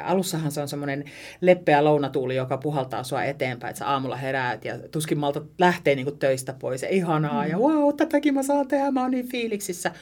[0.00, 1.04] Alussahan se on semmoinen
[1.40, 6.18] leppeä lounatuuli, joka puhaltaa sua eteenpäin, että sä aamulla heräät ja tuskin malta lähtee niin
[6.18, 6.82] töistä pois.
[6.82, 7.50] Ja ihanaa mm.
[7.50, 9.92] ja wow, tätäkin mä saan tehdä, mä oon niin fiiliksissä.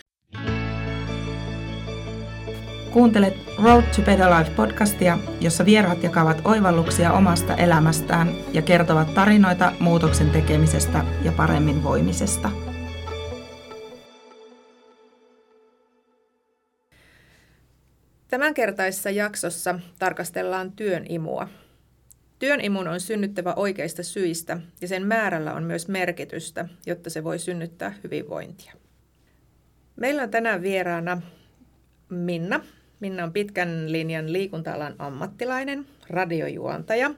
[2.92, 9.72] Kuuntelet Road to Better Life podcastia, jossa vieraat jakavat oivalluksia omasta elämästään ja kertovat tarinoita
[9.80, 12.69] muutoksen tekemisestä ja paremmin voimisesta.
[18.30, 21.48] Tämänkertaisessa jaksossa tarkastellaan työn imua.
[22.38, 27.38] Työn imun on synnyttävä oikeista syistä ja sen määrällä on myös merkitystä, jotta se voi
[27.38, 28.72] synnyttää hyvinvointia.
[29.96, 31.22] Meillä on tänään vieraana
[32.08, 32.60] Minna.
[33.00, 37.10] Minna on pitkän linjan liikunta-alan ammattilainen, radiojuontaja,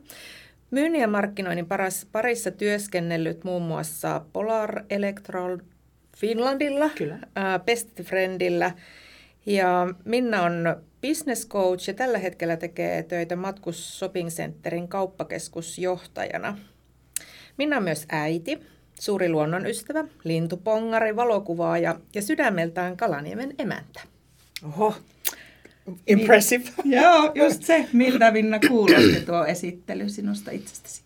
[0.70, 1.66] myynnin ja markkinoinnin
[2.12, 5.58] parissa työskennellyt muun muassa Polar Electrol
[6.16, 7.18] Finlandilla, Kyllä.
[7.64, 8.70] Best Friendillä
[9.46, 16.58] ja Minna on business coach ja tällä hetkellä tekee töitä Matkus Shopping Centerin kauppakeskusjohtajana.
[17.58, 18.58] Minna on myös äiti,
[19.00, 24.00] suuri luonnonystävä, lintupongari, valokuvaaja ja sydämeltään Kalaniemen emäntä.
[24.64, 24.94] Oho,
[26.06, 26.64] impressive.
[26.84, 27.88] Joo, just se.
[27.92, 31.02] Miltä Minna kuulosti tuo esittely sinusta itsestäsi?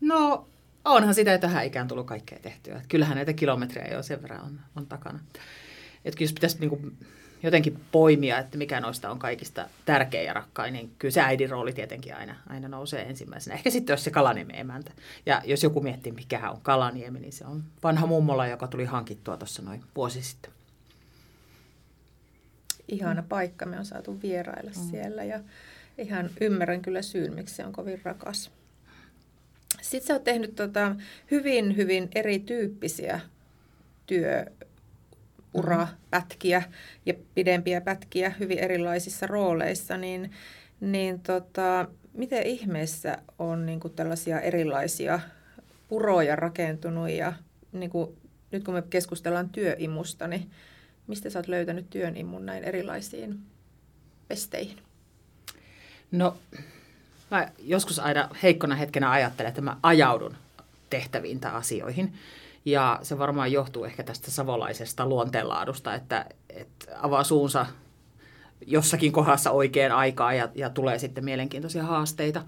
[0.00, 0.48] No,
[0.84, 2.82] onhan sitä jo tähän ikään tullut kaikkea tehtyä.
[2.88, 5.20] Kyllähän näitä kilometrejä jo sen verran on, on takana.
[6.04, 6.80] Että jos pitäisi niinku
[7.42, 11.72] jotenkin poimia, että mikä noista on kaikista tärkein ja rakkain, niin kyllä se äidin rooli
[11.72, 13.54] tietenkin aina, aina nousee ensimmäisenä.
[13.54, 14.92] Ehkä sitten jos se Kalaniemen emäntä.
[15.26, 19.36] Ja jos joku miettii, mikä on Kalaniemi, niin se on vanha mummola, joka tuli hankittua
[19.36, 20.52] tuossa noin vuosi sitten.
[22.88, 24.90] Ihana paikka, me on saatu vierailla mm.
[24.90, 25.40] siellä ja
[25.98, 28.50] ihan ymmärrän kyllä syyn, miksi se on kovin rakas.
[29.82, 30.96] Sitten sä oot tehnyt tota
[31.30, 33.20] hyvin, hyvin erityyppisiä
[34.06, 34.46] työ,
[35.56, 36.62] urapätkiä
[37.06, 40.30] ja pidempiä pätkiä hyvin erilaisissa rooleissa, niin,
[40.80, 45.20] niin tota, miten ihmeessä on niin kuin tällaisia erilaisia
[45.90, 47.32] uroja rakentunut ja
[47.72, 48.16] niin kuin,
[48.52, 50.50] nyt kun me keskustellaan työimusta, niin
[51.06, 53.38] mistä sä oot löytänyt työn imun näin erilaisiin
[54.28, 54.76] pesteihin?
[56.10, 56.36] No,
[57.30, 60.36] mä joskus aina heikkona hetkenä ajattelen, että mä ajaudun
[60.90, 62.14] tehtäviin tai asioihin.
[62.66, 67.66] Ja se varmaan johtuu ehkä tästä savolaisesta luonteenlaadusta, että, että avaa suunsa
[68.66, 72.42] jossakin kohdassa oikeaan aikaan ja, ja tulee sitten mielenkiintoisia haasteita.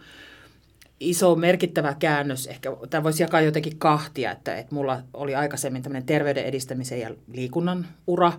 [1.01, 6.06] Iso merkittävä käännös, ehkä tämä voisi jakaa jotenkin kahtia, että, että mulla oli aikaisemmin tämmöinen
[6.06, 8.33] terveyden edistämisen ja liikunnan ura,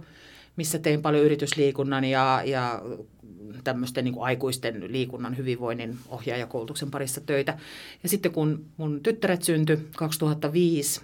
[0.56, 2.82] missä tein paljon yritysliikunnan ja, ja
[3.64, 7.58] tämmöisten niin aikuisten liikunnan hyvinvoinnin ohjaajakoulutuksen parissa töitä.
[8.04, 11.02] Ja sitten kun mun tyttäret syntyi 2005,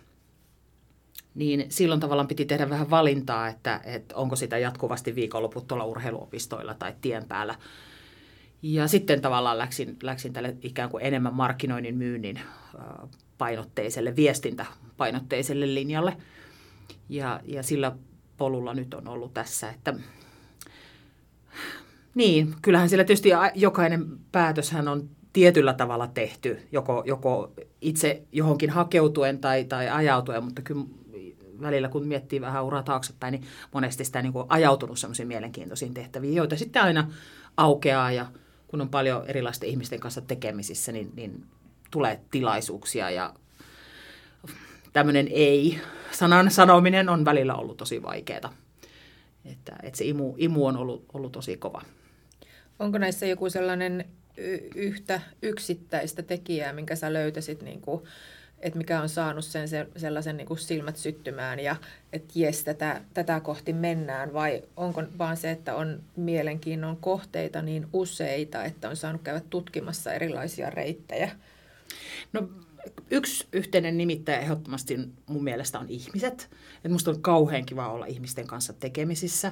[1.35, 6.73] niin silloin tavallaan piti tehdä vähän valintaa, että, että onko sitä jatkuvasti viikonloput tuolla urheiluopistoilla
[6.73, 7.55] tai tien päällä.
[8.61, 12.39] Ja sitten tavallaan läksin, läksin tälle ikään kuin enemmän markkinoinnin myynnin
[13.37, 16.17] painotteiselle, viestintäpainotteiselle linjalle.
[17.09, 17.95] Ja, ja sillä
[18.37, 19.93] polulla nyt on ollut tässä, että
[22.15, 27.51] niin, kyllähän sillä tietysti jokainen päätöshän on tietyllä tavalla tehty, joko, joko
[27.81, 30.85] itse johonkin hakeutuen tai, tai ajautuen, mutta kyllä
[31.61, 33.43] välillä kun miettii vähän uraa taaksepäin, niin
[33.73, 37.11] monesti sitä niin kuin ajautunut sellaisiin mielenkiintoisiin tehtäviin, joita sitten aina
[37.57, 38.25] aukeaa ja
[38.67, 41.45] kun on paljon erilaisten ihmisten kanssa tekemisissä, niin, niin
[41.91, 43.33] tulee tilaisuuksia ja
[44.93, 48.53] tämmöinen ei-sanan sanominen on välillä ollut tosi vaikeaa.
[49.45, 51.81] Että, että se imu, imu on ollut, ollut tosi kova.
[52.79, 54.05] Onko näissä joku sellainen
[54.75, 58.03] yhtä yksittäistä tekijää, minkä sä löytäisit niin kuin
[58.65, 61.75] että mikä on saanut sen se, sellaisen niin kuin silmät syttymään ja
[62.13, 67.87] että jes, tätä, tätä kohti mennään vai onko vaan se, että on mielenkiinnon kohteita niin
[67.93, 71.31] useita, että on saanut käydä tutkimassa erilaisia reittejä?
[72.33, 72.49] No
[73.11, 76.49] yksi yhteinen nimittäjä ehdottomasti mun mielestä on ihmiset.
[76.85, 79.51] Et musta on kauhean kiva olla ihmisten kanssa tekemisissä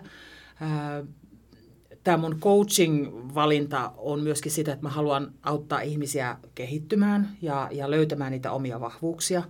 [2.04, 8.32] tämä mun coaching-valinta on myöskin sitä, että mä haluan auttaa ihmisiä kehittymään ja, ja löytämään
[8.32, 9.44] niitä omia vahvuuksia.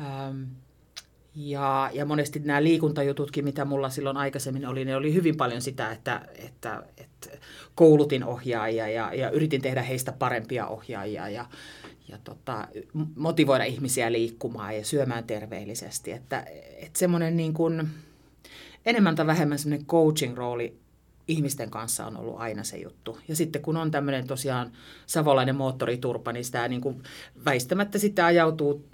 [0.00, 0.42] Ähm,
[1.34, 5.92] ja, ja monesti nämä liikuntajututkin, mitä mulla silloin aikaisemmin oli, ne oli hyvin paljon sitä,
[5.92, 7.30] että, että, että
[7.74, 11.46] koulutin ohjaajia ja, ja yritin tehdä heistä parempia ohjaajia ja,
[12.08, 12.68] ja tota,
[13.16, 16.12] motivoida ihmisiä liikkumaan ja syömään terveellisesti.
[16.12, 16.46] Että,
[16.76, 17.88] että semmoinen niin kuin,
[18.86, 20.85] enemmän tai vähemmän semmoinen coaching-rooli
[21.28, 23.18] ihmisten kanssa on ollut aina se juttu.
[23.28, 24.72] Ja sitten kun on tämmöinen tosiaan
[25.06, 27.02] savolainen moottoriturpa, niin sitä niin kuin
[27.44, 28.88] väistämättä sitten ajautuu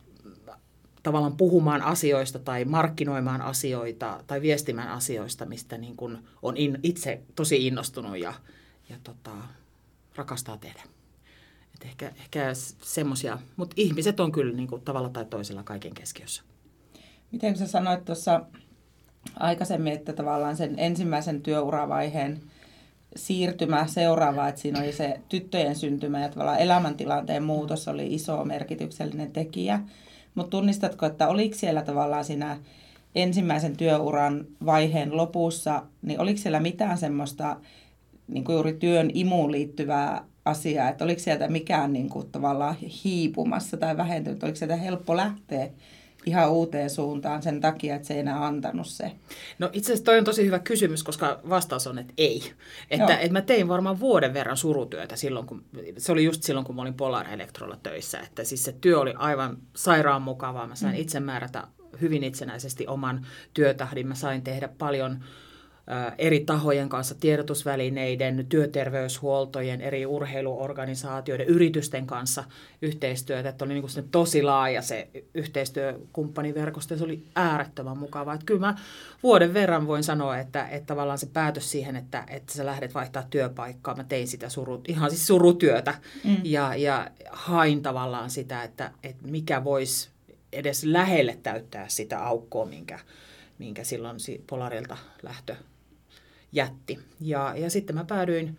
[1.02, 7.22] tavallaan puhumaan asioista tai markkinoimaan asioita tai viestimään asioista, mistä niin kuin on in, itse
[7.34, 8.34] tosi innostunut ja,
[8.88, 9.30] ja tota,
[10.16, 10.82] rakastaa tehdä.
[11.74, 12.50] Et ehkä ehkä
[12.82, 16.42] semmoisia, mutta ihmiset on kyllä niin kuin, tavalla tai toisella kaiken keskiössä.
[17.32, 18.40] Miten sä sanoit tuossa
[19.38, 22.40] aikaisemmin, että tavallaan sen ensimmäisen työuravaiheen
[23.16, 29.32] siirtymä seuraava, että siinä oli se tyttöjen syntymä ja tavallaan elämäntilanteen muutos oli iso merkityksellinen
[29.32, 29.80] tekijä.
[30.34, 32.58] Mutta tunnistatko, että oliko siellä tavallaan siinä
[33.14, 37.56] ensimmäisen työuran vaiheen lopussa, niin oliko siellä mitään semmoista
[38.28, 43.76] niin kuin juuri työn imuun liittyvää asiaa, että oliko sieltä mikään niin kuin, tavallaan hiipumassa
[43.76, 45.68] tai vähentynyt, oliko sieltä helppo lähteä
[46.26, 49.12] ihan uuteen suuntaan sen takia, että se ei enää antanut se?
[49.58, 52.52] No itse asiassa toi on tosi hyvä kysymys, koska vastaus on, että ei.
[52.90, 55.64] Että, että mä tein varmaan vuoden verran surutyötä silloin, kun,
[55.98, 58.20] se oli just silloin, kun mä olin Polar Electrolla töissä.
[58.20, 60.66] Että siis se työ oli aivan sairaan mukavaa.
[60.66, 61.00] Mä sain mm.
[61.00, 61.66] itse määrätä
[62.00, 64.08] hyvin itsenäisesti oman työtahdin.
[64.08, 65.24] Mä sain tehdä paljon
[66.18, 72.44] eri tahojen kanssa, tiedotusvälineiden, työterveyshuoltojen, eri urheiluorganisaatioiden, yritysten kanssa
[72.82, 73.48] yhteistyötä.
[73.48, 78.34] Että oli niin kuin tosi laaja se yhteistyökumppaniverkosto ja se oli äärettömän mukavaa.
[78.34, 78.74] Että kyllä mä
[79.22, 83.26] vuoden verran voin sanoa, että, että tavallaan se päätös siihen, että, että sä lähdet vaihtaa
[83.30, 85.94] työpaikkaa, mä tein sitä suru, ihan siis surutyötä
[86.24, 86.36] mm.
[86.44, 90.10] ja, ja hain tavallaan sitä, että, että mikä voisi
[90.52, 92.98] edes lähelle täyttää sitä aukkoa, minkä,
[93.58, 95.56] minkä silloin Polarilta lähtö
[96.52, 96.98] jätti.
[97.20, 98.56] Ja, ja sitten mä päädyin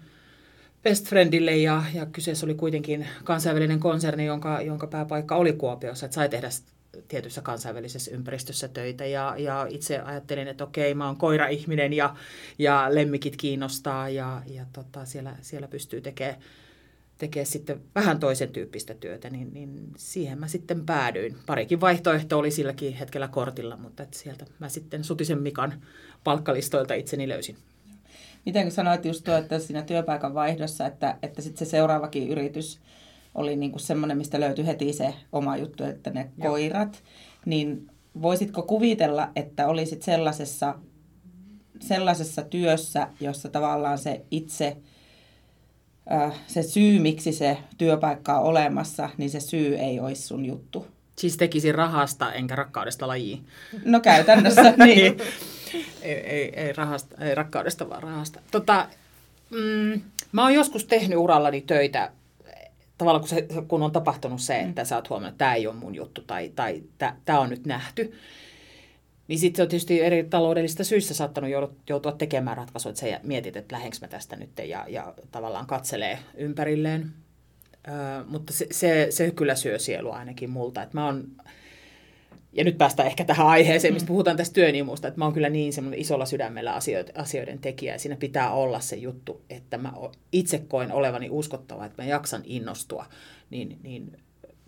[0.84, 6.16] Best Friendille ja, ja kyseessä oli kuitenkin kansainvälinen konserni, jonka, jonka pääpaikka oli Kuopiossa, että
[6.16, 6.50] sai tehdä
[7.08, 12.16] tietyssä kansainvälisessä ympäristössä töitä ja, ja itse ajattelin, että okei, mä oon koira-ihminen ja,
[12.60, 16.38] ja lemmikit kiinnostaa ja, ja tota, siellä, siellä pystyy tekemään
[17.18, 21.36] tekee sitten vähän toisen tyyppistä työtä, niin, niin siihen mä sitten päädyin.
[21.46, 25.82] Parikin vaihtoehto oli silläkin hetkellä kortilla, mutta että sieltä mä sitten Sutisen Mikan
[26.24, 27.58] palkkalistoilta itseni löysin.
[28.46, 32.80] Miten kun sanoit just tuo, että siinä työpaikan vaihdossa, että, että sitten se seuraavakin yritys
[33.36, 36.52] oli niin kuin semmoinen, mistä löytyi heti se oma juttu, että ne Joo.
[36.52, 37.04] koirat,
[37.46, 37.88] niin
[38.22, 40.76] voisitko kuvitella, että olisit sellaisessa,
[41.80, 44.78] sellaisessa työssä, jossa tavallaan se itse,
[46.48, 50.88] se syy, miksi se työpaikka on olemassa, niin se syy ei olisi sun juttu?
[51.18, 53.46] Siis tekisin rahasta enkä rakkaudesta lajiin.
[53.86, 55.18] No käytännössä, niin.
[56.04, 58.40] Ei, ei, ei, rahasta, ei rakkaudesta, vaan rahasta.
[58.52, 58.88] Tota,
[59.50, 60.02] mm,
[60.32, 62.12] mä oon joskus tehnyt urallani töitä,
[62.98, 64.86] tavallaan kun, se, kun on tapahtunut se, että mm.
[64.86, 66.84] sä oot huomannut, että tämä ei ole mun juttu tai, tai
[67.26, 68.14] tämä on nyt nähty.
[69.28, 71.50] Niin sitten se on tietysti eri taloudellista syistä saattanut
[71.90, 76.20] joutua tekemään ratkaisua, että sä mietit, että lähdenkö mä tästä nyt ja, ja tavallaan katselee
[76.36, 77.12] ympärilleen.
[77.88, 77.92] Ö,
[78.28, 80.84] mutta se, se, se kyllä syö sielua ainakin multa.
[80.84, 81.28] Että mä oon
[82.54, 84.08] ja nyt päästään ehkä tähän aiheeseen, mistä mm.
[84.08, 88.00] puhutaan tästä työnimusta, että mä oon kyllä niin semmoinen isolla sydämellä asioiden, asioiden tekijä, ja
[88.00, 89.94] siinä pitää olla se juttu, että mä
[90.32, 93.06] itse koen olevani uskottava, että mä jaksan innostua,
[93.50, 94.18] niin, niin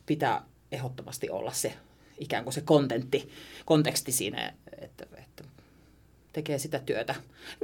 [0.06, 1.74] pitää ehdottomasti olla se
[2.20, 3.30] ikään kuin se kontentti,
[3.66, 5.44] konteksti siinä, että, että
[6.34, 7.16] tekee sitä työtä.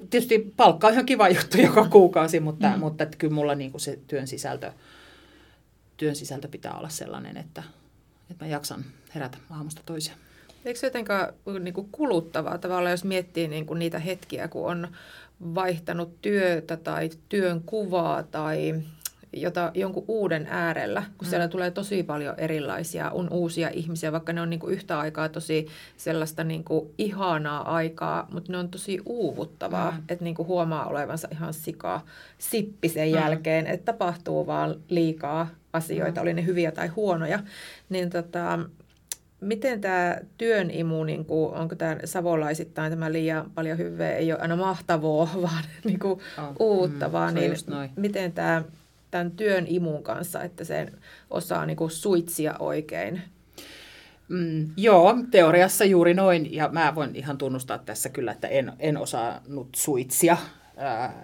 [0.10, 2.80] Tietysti palkka on ihan kiva juttu joka kuukausi, mutta, mm.
[2.80, 4.74] mutta että kyllä mulla niin kuin se työn sisältö,
[5.98, 7.64] työn sisältö pitää olla sellainen, että,
[8.32, 8.86] että mä jaksan
[9.16, 10.18] herätä aamusta toiseen.
[10.66, 14.88] Eikö se jotenkaan niin kuin kuluttavaa tavallaan, jos miettii niin kuin niitä hetkiä, kun on
[15.56, 18.82] vaihtanut työtä tai työn kuvaa tai
[19.34, 21.30] jota, jonkun uuden äärellä, kun mm.
[21.30, 25.30] siellä tulee tosi paljon erilaisia, on uusia ihmisiä, vaikka ne on niin kuin yhtä aikaa
[25.30, 29.98] tosi sellaista niin kuin ihanaa aikaa, mutta ne on tosi uuvuttavaa, mm.
[30.10, 32.06] että niin kuin huomaa olevansa ihan sikaa
[32.38, 33.16] sippi sen mm.
[33.16, 36.24] jälkeen, että tapahtuu vaan liikaa asioita, mm.
[36.24, 37.40] oli ne hyviä tai huonoja,
[37.90, 38.60] niin tota,
[39.42, 44.42] miten tämä työn imu, niin kuin, onko tämä savolaisittain tämä liian paljon hyvää, ei ole
[44.42, 47.54] aina mahtavaa, vaan niin kuin oh, uutta, mm, vaan niin
[47.96, 48.64] miten tämä
[49.12, 50.92] tämän työn imun kanssa, että sen
[51.30, 53.22] osaa niin kuin suitsia oikein?
[54.28, 58.98] Mm, joo, teoriassa juuri noin, ja mä voin ihan tunnustaa tässä kyllä, että en, en
[58.98, 60.38] osannut suitsia,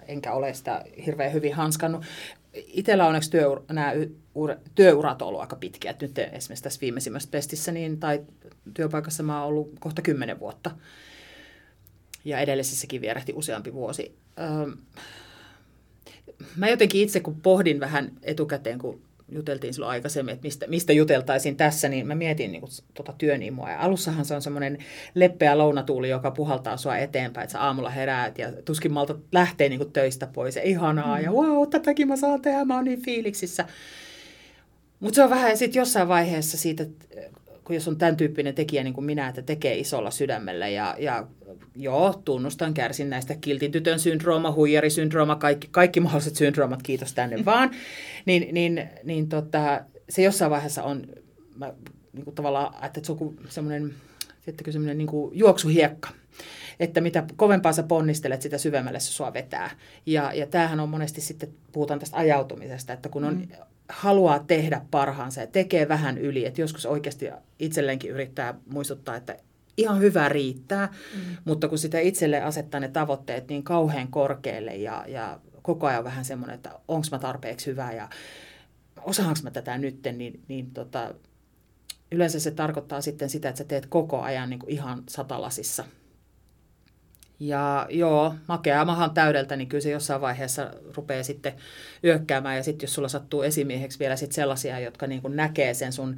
[0.08, 2.04] enkä ole sitä hirveän hyvin hanskannut.
[2.66, 3.92] Itellä onneksi työ, nämä
[4.74, 5.94] työurat on ollut aika pitkiä.
[6.00, 8.20] Nyt esimerkiksi tässä viimeisimmässä pestissä niin, tai
[8.74, 10.70] työpaikassa mä oon ollut kohta kymmenen vuotta.
[12.24, 14.16] Ja edellisessäkin vierähti useampi vuosi.
[14.38, 14.76] Öö,
[16.56, 19.00] mä jotenkin itse, kun pohdin vähän etukäteen, kun
[19.32, 23.70] juteltiin silloin aikaisemmin, että mistä, mistä juteltaisiin tässä, niin mä mietin niin kuin, tuota työnimua.
[23.70, 24.78] Ja alussahan se on semmoinen
[25.14, 29.78] leppeä lounatuuli, joka puhaltaa sua eteenpäin, että sä aamulla heräät ja tuskin malta lähtee niin
[29.78, 31.24] kuin töistä pois ja ihanaa mm.
[31.24, 33.64] ja wow, tätäkin mä saan tehdä, mä oon niin fiiliksissä.
[35.00, 36.86] Mutta se on vähän sitten jossain vaiheessa siitä,
[37.68, 41.26] kun jos on tämän tyyppinen tekijä niin kuin minä, että tekee isolla sydämellä ja, ja
[41.76, 47.70] joo, tunnustan, kärsin näistä kiltitytön syndrooma, huijarisyndrooma, kaikki, kaikki mahdolliset syndroomat, kiitos tänne vaan,
[48.26, 51.06] niin, niin, niin tota, se jossain vaiheessa on,
[51.56, 51.72] mä,
[52.12, 53.94] niin kuin tavallaan, että se on semmoinen,
[54.70, 56.08] semmoinen niin kuin juoksuhiekka,
[56.80, 59.70] että mitä kovempaa sä ponnistelet, sitä syvemmälle se sua vetää.
[60.06, 63.48] Ja, ja tämähän on monesti sitten, puhutaan tästä ajautumisesta, että kun on, mm.
[63.88, 67.28] Haluaa tehdä parhaansa ja tekee vähän yli, että joskus oikeasti
[67.58, 69.36] itselleenkin yrittää muistuttaa, että
[69.76, 71.36] ihan hyvä riittää, mm.
[71.44, 76.24] mutta kun sitä itselle asettaa ne tavoitteet niin kauhean korkealle ja, ja koko ajan vähän
[76.24, 78.08] semmoinen, että onko mä tarpeeksi hyvä ja
[79.02, 81.14] osaanko mä tätä nytten, niin, niin tota,
[82.12, 85.84] yleensä se tarkoittaa sitten sitä, että sä teet koko ajan niin kuin ihan satalasissa–
[87.40, 91.52] ja joo, makea mahan täydeltä, niin kyllä se jossain vaiheessa rupeaa sitten
[92.04, 92.56] yökkäämään.
[92.56, 96.16] Ja sitten jos sulla sattuu esimieheksi vielä sit sellaisia, jotka niin kuin näkee sen sun,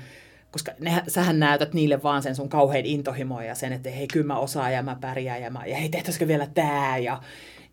[0.51, 4.27] koska ne, sähän näytät niille vaan sen sun kauhean intohimoa ja sen, että hei, kyllä
[4.27, 7.23] mä osaan ja mä pärjään ja, mä, ja hei, tehtäisikö vielä tää ja,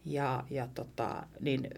[0.05, 1.69] ja, ja tota, niin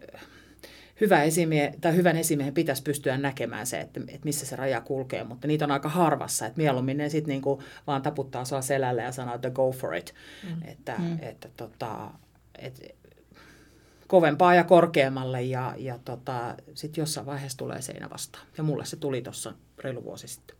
[1.00, 5.24] hyvä esimie, tai hyvän esimiehen pitäisi pystyä näkemään se, että, että missä se raja kulkee,
[5.24, 9.12] mutta niitä on aika harvassa, että mieluummin ne sitten niinku vaan taputtaa sua selälle ja
[9.12, 10.14] sanoo, että go for it,
[10.48, 10.62] mm.
[10.64, 11.18] että, mm.
[11.22, 12.10] että tota,
[12.58, 12.96] et,
[14.06, 18.46] kovempaa ja korkeammalle ja, ja tota, sitten jossain vaiheessa tulee seinä vastaan.
[18.58, 20.56] Ja mulle se tuli tuossa reilu vuosi sitten.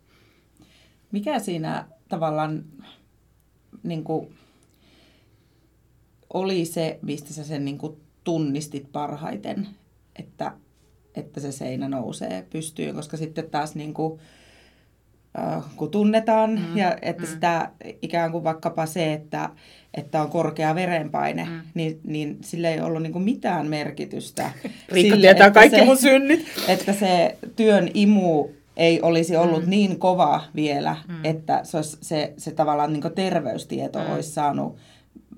[1.11, 2.63] Mikä siinä tavallaan
[3.83, 4.35] niin kuin,
[6.33, 9.67] oli se, mistä sä sen niin kuin, tunnistit parhaiten?
[10.21, 10.51] Että,
[11.15, 14.19] että se seinä nousee pystyyn, koska sitten taas niin kuin,
[15.39, 17.29] äh, kun tunnetaan, mm, ja että mm.
[17.29, 19.49] sitä ikään kuin vaikkapa se, että,
[19.93, 21.61] että on korkea verenpaine, mm.
[21.73, 24.51] niin, niin sillä ei ollut niin kuin mitään merkitystä.
[24.89, 26.45] Riikka sille, tietää kaikki se, mun synnit.
[26.67, 29.69] Että se työn imu ei olisi ollut mm.
[29.69, 31.25] niin kova vielä, mm.
[31.25, 34.13] että se, olisi, se, se tavallaan niin terveystieto mm.
[34.13, 34.77] olisi saanut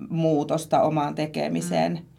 [0.08, 1.92] muutosta omaan tekemiseen.
[1.92, 2.13] Mm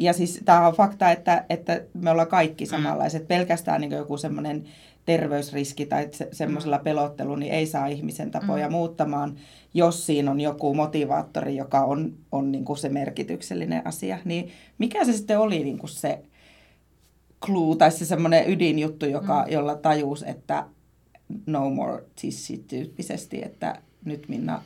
[0.00, 2.68] ja siis tämä on fakta, että, että me ollaan kaikki mm.
[2.68, 3.22] samanlaiset.
[3.22, 3.26] Mm.
[3.26, 4.64] Pelkästään niin joku semmoinen
[5.04, 6.84] terveysriski tai se, semmoisella mm.
[6.84, 8.72] pelottelu niin ei saa ihmisen tapoja mm.
[8.72, 9.36] muuttamaan,
[9.74, 14.18] jos siinä on joku motivaattori, joka on, on niin kuin se merkityksellinen asia.
[14.24, 16.18] Niin mikä se sitten oli niin kuin se
[17.44, 19.52] clue tai se semmoinen ydinjuttu, joka, mm.
[19.52, 20.66] jolla tajus, että
[21.46, 23.74] no more tissy-tyyppisesti, että
[24.04, 24.62] nyt Minna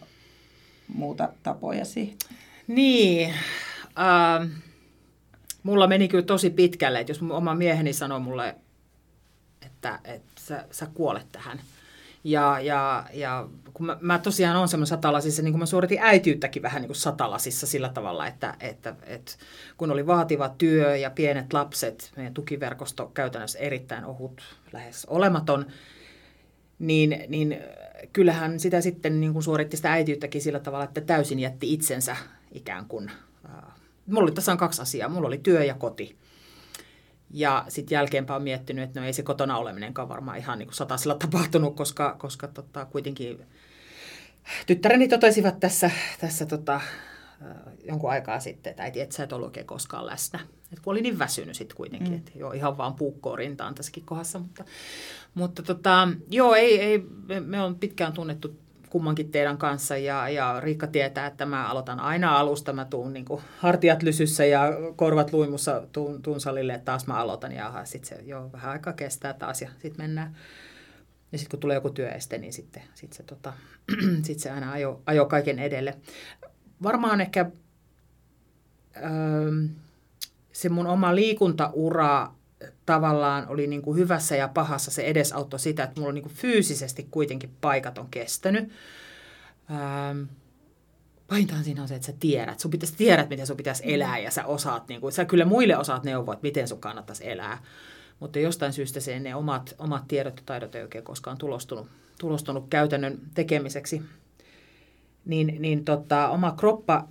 [0.95, 2.17] muuta tapojasi?
[2.67, 3.35] Niin,
[3.99, 4.51] ähm,
[5.63, 8.55] mulla meni kyllä tosi pitkälle, että jos mun oma mieheni sanoi mulle,
[9.67, 11.61] että, että sä, sä kuolet tähän.
[12.25, 16.63] Ja, ja, ja kun mä, mä tosiaan olen semmoinen satalasissa, niin kun mä suoritin äitiyttäkin
[16.63, 19.33] vähän niin kuin satalasissa sillä tavalla, että, että, että
[19.77, 25.67] kun oli vaativa työ ja pienet lapset, meidän tukiverkosto käytännössä erittäin ohut, lähes olematon,
[26.79, 27.59] niin, niin
[28.13, 32.17] kyllähän sitä sitten niin kuin suoritti sitä äitiyttäkin sillä tavalla, että täysin jätti itsensä
[32.53, 33.11] ikään kuin
[34.07, 35.09] mulla oli tässä on kaksi asiaa.
[35.09, 36.17] Mulla oli työ ja koti.
[37.31, 41.15] Ja sitten jälkeenpäin on miettinyt, että no ei se kotona oleminenkaan varmaan ihan niin satasella
[41.15, 43.47] tapahtunut, koska, koska tota, kuitenkin
[44.67, 45.91] tyttäreni totesivat tässä,
[46.21, 46.81] tässä tota,
[47.85, 50.41] jonkun aikaa sitten, että äiti, et sä et ollut oikein koskaan läsnä.
[50.73, 52.19] Et kun oli niin väsynyt sitten kuitenkin, mm.
[52.19, 54.39] että joo, ihan vaan puukkoon rintaan tässäkin kohdassa.
[54.39, 54.65] Mutta,
[55.35, 58.57] mutta tota, joo, ei, ei, me, me on pitkään tunnettu
[58.91, 63.27] kummankin teidän kanssa ja, ja Riikka tietää, että mä aloitan aina alusta, mä tuun niin
[63.59, 64.63] hartiat lysyssä ja
[64.97, 68.93] korvat luimussa tuun, tuun salille, että taas mä aloitan ja sitten se jo vähän aikaa
[68.93, 70.37] kestää taas ja sitten mennään.
[71.33, 73.53] Ja sitten kun tulee joku työeste, niin sitten sit se, tota,
[74.27, 75.97] sit se aina ajo, ajo kaiken edelle.
[76.83, 77.51] Varmaan ehkä
[78.97, 79.51] öö,
[80.53, 82.33] se mun oma liikuntaura
[82.87, 84.91] tavallaan oli niin kuin hyvässä ja pahassa.
[84.91, 88.71] Se edesauttoi sitä, että mulla niin kuin fyysisesti kuitenkin paikat on kestänyt.
[89.71, 90.23] Ähm,
[91.27, 92.61] pahintahan siinä on se, että sä tiedät.
[92.61, 95.77] Sun pitäisi tiedät, miten sun pitäisi elää ja sä osaat, niin kuin, sä kyllä muille
[95.77, 97.63] osaat neuvoa, että miten sun kannattaisi elää.
[98.21, 101.87] Mutta jostain syystä se ne omat, omat tiedot ja taidot ei oikein koskaan tulostunut,
[102.19, 104.03] tulostunut käytännön tekemiseksi.
[105.25, 107.09] Niin, niin tota, oma kroppa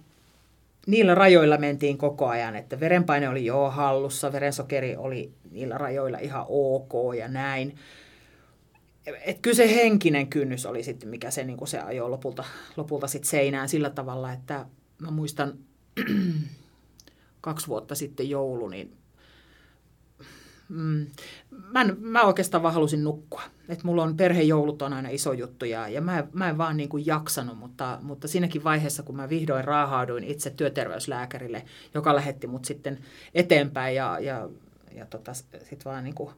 [0.88, 6.46] niillä rajoilla mentiin koko ajan, että verenpaine oli jo hallussa, verensokeri oli niillä rajoilla ihan
[6.50, 7.76] ok ja näin.
[9.26, 12.44] Et kyllä se henkinen kynnys oli sitten, mikä se, niin se ajoi lopulta,
[12.78, 14.66] lopulta sit seinään sillä tavalla, että
[15.00, 15.54] mä muistan
[17.42, 18.99] kaksi vuotta sitten joulu, niin
[20.70, 21.08] mm,
[21.72, 23.42] mä, en, mä oikeastaan vaan halusin nukkua.
[23.70, 26.90] Et mulla on perhejoulut on aina iso juttu ja, ja mä, mä en vaan niin
[26.90, 32.66] kuin jaksanut, mutta, mutta siinäkin vaiheessa, kun mä vihdoin raahauduin itse työterveyslääkärille, joka lähetti mut
[32.66, 33.00] sitten
[33.36, 34.50] eteenpäin ja, ja,
[34.96, 36.30] ja tota, sitten vaan niin kuin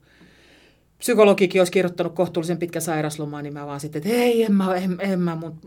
[1.02, 4.98] psykologikin olisi kirjoittanut kohtuullisen pitkä sairaslomaa, niin mä vaan sitten, että ei, en mä, en,
[5.00, 5.60] en mä, mun,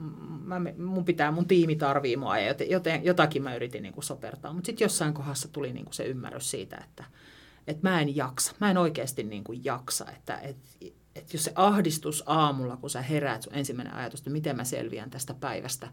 [0.44, 4.52] mä, mun pitää, mun tiimi tarvii mua ja joten, jotakin mä yritin niin kuin sopertaa.
[4.52, 7.04] Mutta sitten jossain kohdassa tuli niin kuin se ymmärrys siitä, että,
[7.66, 10.68] että mä en jaksa, mä en oikeasti niin kuin jaksa, että, että,
[11.14, 15.10] että jos se ahdistus aamulla, kun sä heräät, sun ensimmäinen ajatus, että miten mä selviän
[15.10, 15.88] tästä päivästä,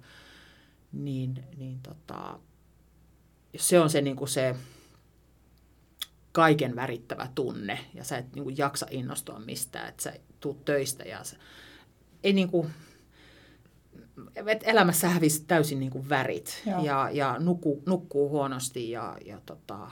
[0.92, 2.40] niin, niin tota,
[3.54, 4.56] jos se on se, niin kuin se
[6.32, 11.04] kaiken värittävä tunne ja sä et niin kuin jaksa innostua mistään, että sä tuut töistä
[11.04, 11.38] ja sä,
[12.24, 12.74] ei niin kuin,
[14.46, 16.84] et elämässä hävisi täysin niin kuin värit Joo.
[16.84, 19.92] ja, ja nukkuu, nukkuu huonosti ja, ja tota,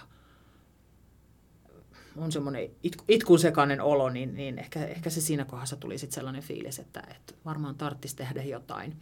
[2.18, 6.16] on semmoinen itku, itkun sekainen olo, niin, niin ehkä, ehkä se siinä kohdassa tuli sitten
[6.16, 8.96] sellainen fiilis, että, että varmaan tarvitsisi tehdä jotain.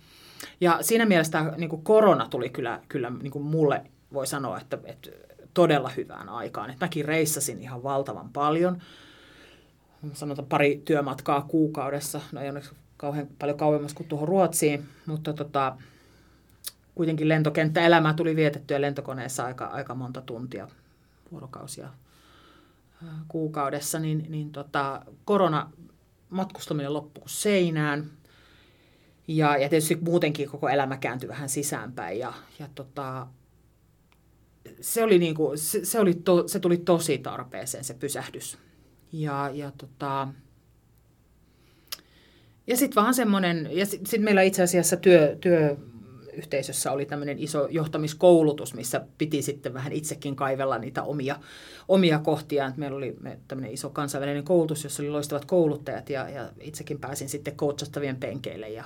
[0.62, 3.82] Ja siinä mielessä niin kuin korona tuli kyllä, kyllä niin mulle,
[4.14, 5.10] voi sanoa, että, että
[5.54, 6.70] todella hyvään aikaan.
[6.70, 8.82] Et mäkin reissasin ihan valtavan paljon.
[10.14, 12.22] Sanotaan pari työmatkaa kuukaudessa.
[12.32, 15.78] No ei onneksi kauhean paljon kauemmas kuin tuohon Ruotsiin, mutta tota,
[16.96, 20.68] kuitenkin lentokenttäelämää tuli vietettyä lentokoneessa aika, aika monta tuntia,
[21.32, 21.90] vuorokausia
[23.28, 25.72] kuukaudessa, niin, niin tota, korona
[26.30, 28.12] matkustaminen loppui seinään.
[29.28, 32.20] Ja, ja tietysti muutenkin koko elämä kääntyi vähän sisäänpäin.
[32.20, 33.28] Ja, ja tota,
[34.82, 38.58] se, oli niinku, se, se, oli to, se tuli tosi tarpeeseen se pysähdys.
[39.12, 40.28] Ja, ja, tota,
[42.68, 45.38] ja sitten vaan semmoinen, ja sitten sit meillä itse asiassa työ,
[46.38, 51.40] työyhteisössä oli tämmöinen iso johtamiskoulutus, missä piti sitten vähän itsekin kaivella niitä omia,
[51.88, 52.74] omia kohtiaan.
[52.78, 53.18] Meillä oli
[53.48, 58.70] tämmöinen iso kansainvälinen koulutus, jossa oli loistavat kouluttajat ja, ja itsekin pääsin sitten coachattavien penkeille
[58.70, 58.86] ja,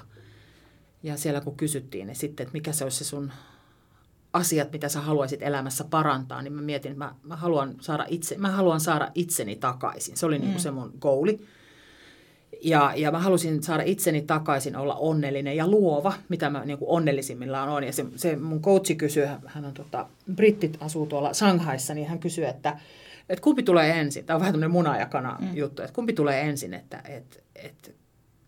[1.03, 3.31] ja siellä kun kysyttiin, niin sitten, että mikä se olisi se sun
[4.33, 8.37] asiat, mitä sä haluaisit elämässä parantaa, niin mä mietin, että mä, mä, haluan, saada itse,
[8.37, 10.17] mä haluan saada itseni takaisin.
[10.17, 10.41] Se oli mm.
[10.41, 11.47] niin kuin se mun goali.
[12.63, 17.69] Ja, ja mä halusin saada itseni takaisin olla onnellinen ja luova, mitä mä niin onnellisimmillaan
[17.69, 17.83] on.
[17.83, 22.19] Ja se, se mun coachi kysyy, hän on tota, brittit asuu tuolla Shanghaissa, niin hän
[22.19, 22.79] kysyy, että,
[23.29, 24.25] että kumpi tulee ensin.
[24.25, 25.55] Tämä on vähän tämmöinen munajakana mm.
[25.55, 27.91] juttu, että kumpi tulee ensin, että, että, että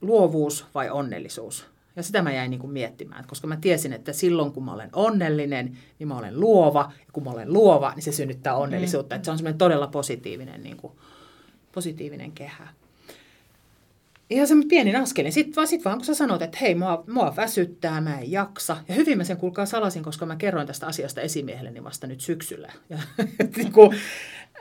[0.02, 1.66] luovuus vai onnellisuus.
[1.96, 4.90] Ja sitä mä jäin niin kuin miettimään, koska mä tiesin, että silloin kun mä olen
[4.94, 6.92] onnellinen, niin mä olen luova.
[7.00, 9.16] Ja kun mä olen luova, niin se synnyttää onnellisuutta.
[9.16, 9.18] Mm.
[9.18, 10.94] Että se on semmoinen todella positiivinen, niin kuin,
[11.72, 12.68] positiivinen kehä.
[14.30, 15.32] Ihan semmoinen pienin askelin.
[15.32, 18.78] Sitten vaan, sit vaan kun sä sanot, että hei, mua, mua väsyttää, mä en jaksa.
[18.88, 22.72] Ja hyvin mä sen kuulkaa salasin, koska mä kerroin tästä asiasta esimiehelleni vasta nyt syksyllä.
[22.90, 22.98] Ja,
[23.40, 23.98] et, niin kuin,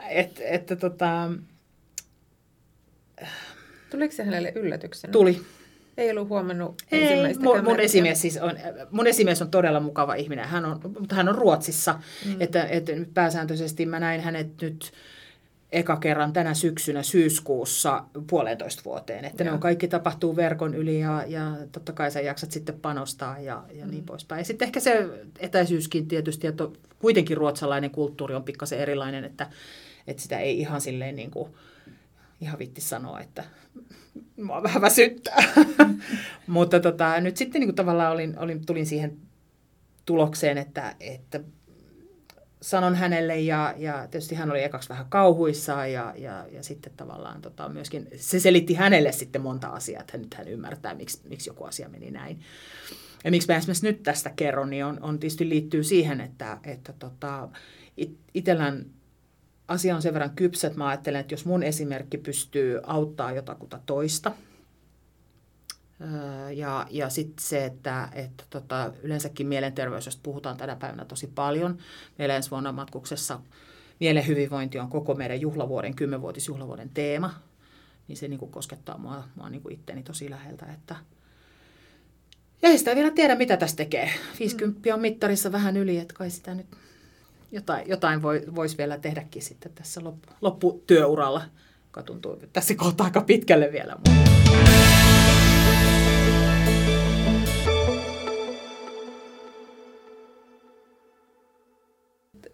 [0.09, 1.31] et, että tota...
[3.89, 5.11] Tuliko se hänelle yllätyksenä?
[5.11, 5.41] Tuli.
[5.97, 8.57] Ei ollut huomannut Ei, mun, mun, esimies siis on,
[8.91, 12.35] mun esimies on todella mukava ihminen, hän on, mutta hän on Ruotsissa, mm.
[12.39, 14.91] että, että pääsääntöisesti mä näin hänet nyt
[15.73, 19.25] eka kerran tänä syksynä syyskuussa puolentoista vuoteen.
[19.25, 19.49] Että Joo.
[19.49, 23.63] ne on kaikki tapahtuu verkon yli ja, ja totta kai sä jaksat sitten panostaa ja,
[23.71, 23.91] ja mm.
[23.91, 24.39] niin poispäin.
[24.39, 25.09] Ja sitten ehkä se
[25.39, 26.67] etäisyyskin tietysti, että
[26.99, 29.49] kuitenkin ruotsalainen kulttuuri on pikkasen erilainen, että,
[30.07, 31.49] että sitä ei ihan silleen niin kuin,
[32.41, 33.43] ihan vitti sanoa, että
[34.37, 35.43] mua vähän väsyttää.
[36.47, 39.17] Mutta tota, nyt sitten niin kuin tavallaan olin, olin, tulin siihen
[40.05, 41.39] tulokseen, että, että
[42.63, 47.41] sanon hänelle ja, ja tietysti hän oli ekaksi vähän kauhuissaan ja, ja, ja sitten tavallaan
[47.41, 51.63] tota, myöskin se selitti hänelle sitten monta asiaa, että nyt hän ymmärtää, miksi, miksi joku
[51.63, 52.39] asia meni näin.
[53.23, 56.93] Ja miksi mä esimerkiksi nyt tästä kerron, niin on, on tietysti liittyy siihen, että, että
[56.93, 57.49] tota,
[57.97, 58.85] it, itsellään
[59.67, 63.79] asia on sen verran kypsä, että mä ajattelen, että jos mun esimerkki pystyy auttaa jotakuta
[63.85, 64.31] toista,
[66.55, 71.77] ja, ja sitten se, että, että tota, yleensäkin mielenterveys, josta puhutaan tänä päivänä tosi paljon.
[72.17, 73.39] Meillä ensi vuonna matkuksessa
[73.99, 77.33] mielen hyvinvointi on koko meidän juhlavuoden, kymmenvuotisjuhlavuoden teema.
[78.07, 80.65] Niin se niin kuin koskettaa mua, mua niin kuin itteni tosi läheltä.
[80.73, 80.95] Että...
[82.61, 84.09] Ja ei sitä vielä tiedä, mitä tässä tekee.
[84.39, 86.67] 50 on mittarissa vähän yli, että kai sitä nyt
[87.51, 91.41] jotain, jotain voi, voisi vielä tehdäkin sitten tässä loppu, lopputyöuralla,
[91.85, 93.95] joka tuntuu tässä kohtaa aika pitkälle vielä.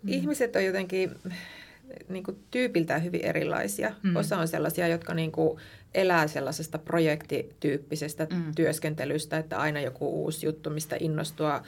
[0.08, 1.15] Ihmiset on jotenkin
[2.10, 3.91] niin kuin tyypiltään hyvin erilaisia.
[4.04, 4.15] Mm.
[4.15, 5.60] Osa on sellaisia, jotka niin kuin
[5.93, 8.56] elää sellaisesta projektityyppisestä mm.
[8.56, 11.63] työskentelystä, että aina joku uusi juttu, mistä innostua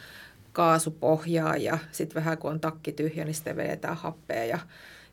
[0.53, 4.59] kaasupohjaa ja sitten vähän kun on takki tyhjä, niin sitten vedetään happea ja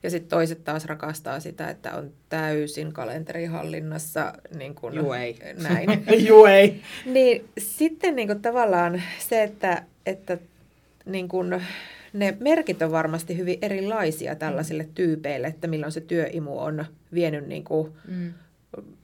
[0.03, 4.33] ja sitten toiset taas rakastaa sitä, että on täysin kalenterihallinnassa.
[4.55, 5.39] Niin kuin Juu ei.
[5.63, 6.05] Näin.
[6.29, 6.83] Juu ei.
[7.05, 10.39] niin sitten niin kuin tavallaan se, että, että
[11.05, 11.63] niin kuin
[12.13, 14.95] ne merkit on varmasti hyvin erilaisia tällaisille mm.
[14.95, 18.33] tyypeille, että milloin se työimu on vienyt niin kuin mm.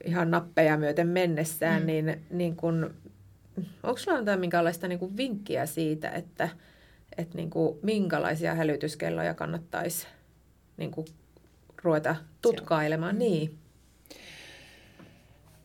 [0.04, 1.86] ihan nappeja myöten mennessään, mm.
[1.86, 2.94] niin, niin kun,
[3.82, 6.48] onko sinulla jotain minkälaista niin kuin vinkkiä siitä, että,
[7.18, 10.06] että niin kuin, minkälaisia hälytyskelloja kannattaisi
[10.76, 11.06] niin kuin,
[11.82, 13.18] ruveta tutkailemaan?
[13.18, 13.58] Niin.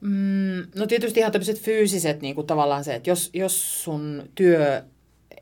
[0.02, 4.84] Mm, no tietysti ihan tämmöiset fyysiset niin kuin tavallaan se, että jos, jos sun työ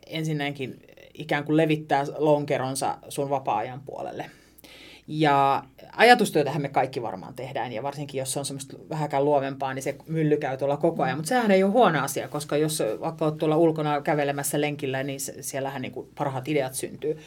[0.06, 0.80] ensinnäkin
[1.18, 4.30] ikään kuin levittää lonkeronsa sun vapaa-ajan puolelle.
[5.10, 5.64] Ja
[5.96, 9.96] ajatustyötähän me kaikki varmaan tehdään, ja varsinkin jos se on semmoista vähäkään luovempaa, niin se
[10.06, 11.18] mylly käy tuolla koko ajan.
[11.18, 15.20] Mutta sehän ei ole huono asia, koska jos vaikka olet tuolla ulkona kävelemässä lenkillä, niin
[15.40, 17.18] siellähän niin kuin parhaat ideat syntyy.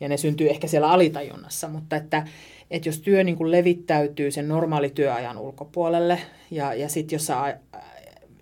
[0.00, 2.26] Ja ne syntyy ehkä siellä alitajunnassa, mutta että,
[2.70, 6.18] että jos työ niin kuin levittäytyy sen normaali työajan ulkopuolelle,
[6.50, 7.58] ja, ja sitten jos sä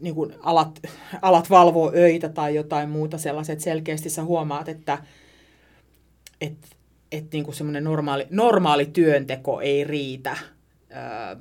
[0.01, 0.81] niin kuin alat,
[1.23, 4.99] alat valvoa öitä tai jotain muuta sellaiset, selkeästi sä huomaat, että
[6.41, 6.77] et,
[7.13, 10.37] et niin kuin semmoinen normaali, normaali työnteko ei riitä,
[10.91, 11.37] öö,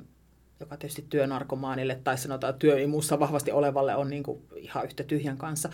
[0.60, 5.70] joka tietysti työnarkomaanille tai sanotaan työimussa vahvasti olevalle on niin kuin ihan yhtä tyhjän kanssa.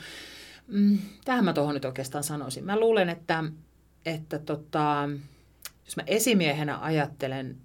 [0.66, 2.64] Mm, tähän mä tuohon nyt oikeastaan sanoisin.
[2.64, 3.44] Mä luulen, että,
[4.06, 5.08] että tota,
[5.84, 7.56] jos mä esimiehenä ajattelen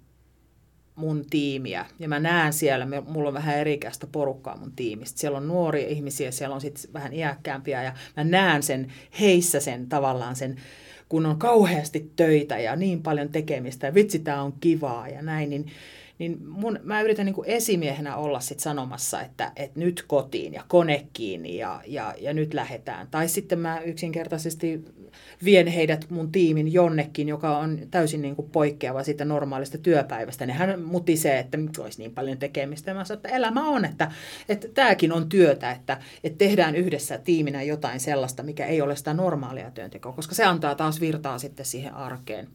[0.98, 5.20] mun tiimiä ja mä näen siellä, mulla on vähän erikäistä porukkaa mun tiimistä.
[5.20, 9.88] Siellä on nuoria ihmisiä, siellä on sitten vähän iäkkäämpiä ja mä näen sen heissä sen
[9.88, 10.56] tavallaan sen,
[11.08, 15.50] kun on kauheasti töitä ja niin paljon tekemistä ja vitsi tää on kivaa ja näin,
[15.50, 15.66] niin
[16.18, 20.64] niin mun, mä yritän niin kuin esimiehenä olla sit sanomassa, että, että nyt kotiin ja
[20.68, 23.08] kone kiinni ja, ja, ja nyt lähdetään.
[23.10, 24.84] Tai sitten mä yksinkertaisesti
[25.44, 30.46] vien heidät mun tiimin jonnekin, joka on täysin niin kuin poikkeava siitä normaalista työpäivästä.
[30.46, 32.94] Nehän mutisee, että olisi niin paljon tekemistä.
[32.94, 34.12] Mä sanoin, että elämä on, että,
[34.48, 39.14] että tämäkin on työtä, että, että tehdään yhdessä tiiminä jotain sellaista, mikä ei ole sitä
[39.14, 42.48] normaalia työntekoa, koska se antaa taas virtaa sitten siihen arkeen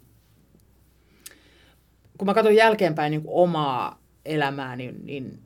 [2.18, 5.40] kun mä katson jälkeenpäin niin kuin omaa elämää, niin, niin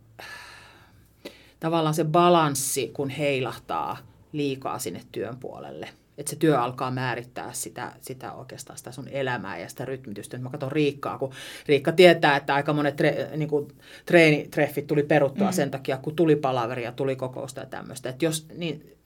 [1.59, 3.97] tavallaan se balanssi, kun heilahtaa
[4.31, 5.89] liikaa sinne työn puolelle.
[6.17, 10.37] Että se työ alkaa määrittää sitä, sitä oikeastaan sitä sun elämää ja sitä rytmitystä.
[10.37, 11.31] Mä katson Riikkaa, kun
[11.67, 13.67] Riikka tietää, että aika monet tre, niin kuin
[14.05, 15.53] treenitreffit tuli peruttua mm.
[15.53, 18.09] sen takia, kun tuli palaveria, tuli kokousta ja tämmöistä.
[18.09, 18.96] Että jos, niin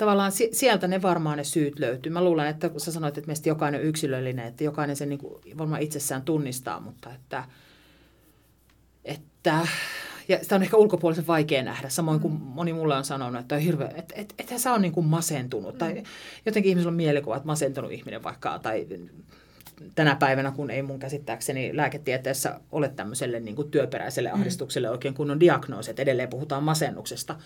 [0.00, 2.12] tavallaan sieltä ne varmaan ne syyt löytyy.
[2.12, 5.18] Mä luulen, että kun sä sanoit, että meistä jokainen on yksilöllinen, että jokainen sen niin
[5.18, 7.44] kuin varmaan itsessään tunnistaa, mutta että,
[9.04, 9.66] että
[10.28, 12.40] ja sitä on ehkä ulkopuolisen vaikea nähdä, samoin kuin mm.
[12.40, 15.72] moni mulle on sanonut, että on hirveä, että et, et, sä on niin kuin masentunut.
[15.72, 15.78] Mm.
[15.78, 16.02] Tai
[16.46, 18.86] jotenkin ihmisillä on mielikuva, että masentunut ihminen vaikka, tai
[19.94, 24.34] tänä päivänä, kun ei mun käsittääkseni lääketieteessä ole tämmöiselle niin kuin työperäiselle mm.
[24.34, 27.36] ahdistukselle oikein kunnon diagnoosi, että edelleen puhutaan masennuksesta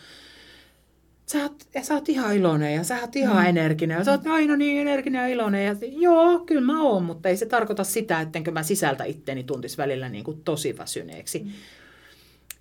[1.26, 3.48] sä oot, ja sä oot ihan iloinen ja sä oot ihan mm.
[3.48, 5.66] energinen ja sä oot aina niin energinen ja iloinen.
[5.66, 9.76] Ja, joo, kyllä mä oon, mutta ei se tarkoita sitä, ettenkö mä sisältä itteni tuntisi
[9.76, 11.38] välillä niin kuin tosi väsyneeksi.
[11.38, 11.50] Mm.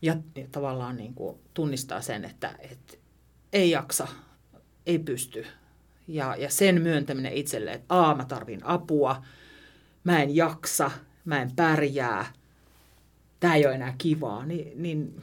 [0.01, 2.93] Ja, ja tavallaan niin kuin tunnistaa sen, että, että
[3.53, 4.07] ei jaksa,
[4.85, 5.45] ei pysty.
[6.07, 9.23] Ja, ja sen myöntäminen itselle, että a, mä tarvin apua,
[10.03, 10.91] mä en jaksa,
[11.25, 12.25] mä en pärjää,
[13.39, 15.21] tämä ei ole enää kivaa, niin, niin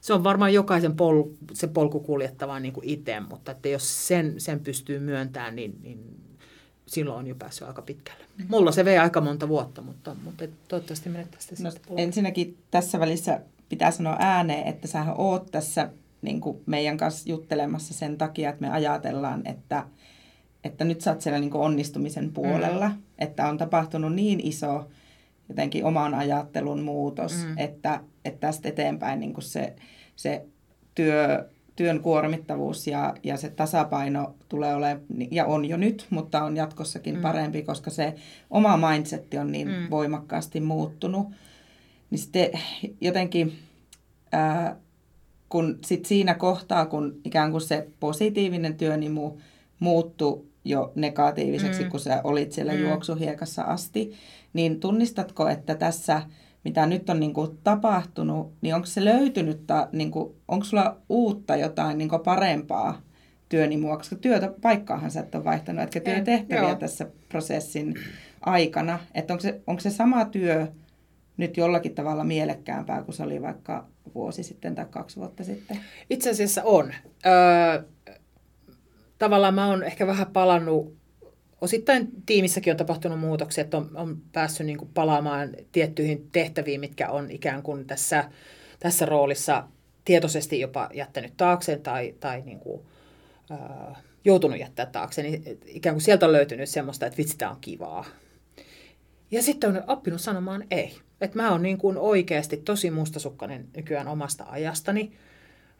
[0.00, 4.34] se on varmaan jokaisen pol, se polku kuljettava niin kuin itse, mutta että jos sen,
[4.38, 6.20] sen pystyy myöntämään, niin, niin
[6.86, 8.24] silloin on jo päässyt aika pitkälle.
[8.48, 13.90] Mulla se vei aika monta vuotta, mutta, mutta toivottavasti menettäisiin no, Ensinnäkin tässä välissä pitää
[13.90, 15.90] sanoa ääneen, että sähän oot tässä
[16.22, 19.86] niin kuin meidän kanssa juttelemassa sen takia, että me ajatellaan, että,
[20.64, 23.02] että nyt sä oot siellä niin kuin onnistumisen puolella, mm.
[23.18, 24.88] että on tapahtunut niin iso
[25.50, 27.58] jotenkin oman ajattelun muutos, mm.
[27.58, 29.76] että, että tästä eteenpäin niin kuin se,
[30.16, 30.46] se
[30.94, 36.56] työ, työn kuormittavuus ja, ja se tasapaino tulee olemaan, ja on jo nyt, mutta on
[36.56, 37.20] jatkossakin mm.
[37.20, 38.14] parempi, koska se
[38.50, 39.90] oma mindsetti on niin mm.
[39.90, 41.28] voimakkaasti muuttunut.
[42.10, 42.50] Niin sitten
[43.00, 43.52] jotenkin,
[44.32, 44.76] ää,
[45.48, 49.32] kun sit siinä kohtaa, kun ikään kuin se positiivinen työnimu
[49.80, 51.90] muuttui jo negatiiviseksi, mm.
[51.90, 52.80] kun sä olit siellä mm.
[52.80, 54.12] juoksuhiekassa asti,
[54.52, 56.22] niin tunnistatko, että tässä,
[56.64, 60.96] mitä nyt on niin kuin tapahtunut, niin onko se löytynyt, ta, niin kuin, onko sulla
[61.08, 63.02] uutta jotain niin kuin parempaa
[63.48, 66.74] työnimua, koska työtä, paikkaahan sä et ole vaihtanut, etkä työtehtäviä Joo.
[66.74, 67.94] tässä prosessin
[68.40, 68.98] aikana.
[69.14, 70.66] Että onko se, onko se sama työ
[71.36, 75.80] nyt jollakin tavalla mielekkäämpää kuin se oli vaikka vuosi sitten tai kaksi vuotta sitten?
[76.10, 76.94] Itse asiassa on.
[77.26, 77.82] Öö,
[79.20, 80.96] tavallaan mä oon ehkä vähän palannut
[81.60, 87.10] osittain tiimissäkin on tapahtunut muutoksia, että on, on päässyt niin kuin palaamaan tiettyihin tehtäviin, mitkä
[87.10, 88.24] on ikään kuin tässä,
[88.78, 89.64] tässä roolissa
[90.04, 92.82] tietoisesti jopa jättänyt taakse tai, tai niin kuin,
[93.50, 95.22] äh, joutunut jättää taakse.
[95.22, 98.04] Niin ikään kuin sieltä on löytynyt semmoista, että vitsi, tämä on kivaa.
[99.30, 100.96] Ja sitten on oppinut sanomaan ei.
[101.20, 105.12] Että mä oon niin kuin oikeasti tosi mustasukkainen nykyään omasta ajastani.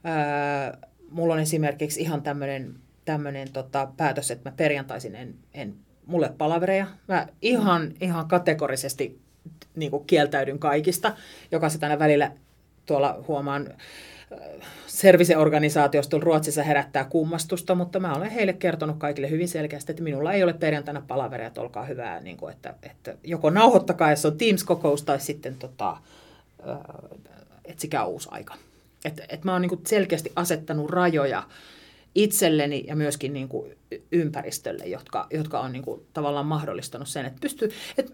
[0.07, 2.75] Öö, mulla on esimerkiksi ihan tämmöinen
[3.11, 5.75] tämmönen tota, päätös, että mä perjantaisin en, en
[6.07, 6.87] mulle palavereja.
[7.09, 7.95] Mä ihan, mm.
[8.01, 9.21] ihan kategorisesti
[9.77, 11.17] niin kuin kieltäydyn kaikista,
[11.53, 12.33] joka se tänä välillä
[12.87, 13.69] tuolla huomaan
[14.87, 20.43] serviceorganisaatiosta Ruotsissa herättää kummastusta, mutta mä olen heille kertonut kaikille hyvin selkeästi, että minulla ei
[20.43, 25.03] ole perjantaina palaveria, että olkaa hyvää, niin kuin, että, että joko nauhoittakaa, jos on Teams-kokous,
[25.03, 25.97] tai sitten tota,
[27.65, 28.55] etsikää uusi aika.
[29.05, 31.43] Et, et mä oon niin selkeästi asettanut rajoja
[32.15, 33.77] itselleni ja myöskin niin kuin
[34.13, 38.13] ympäristölle, jotka, jotka on niin kuin tavallaan mahdollistanut sen, että pystyy, että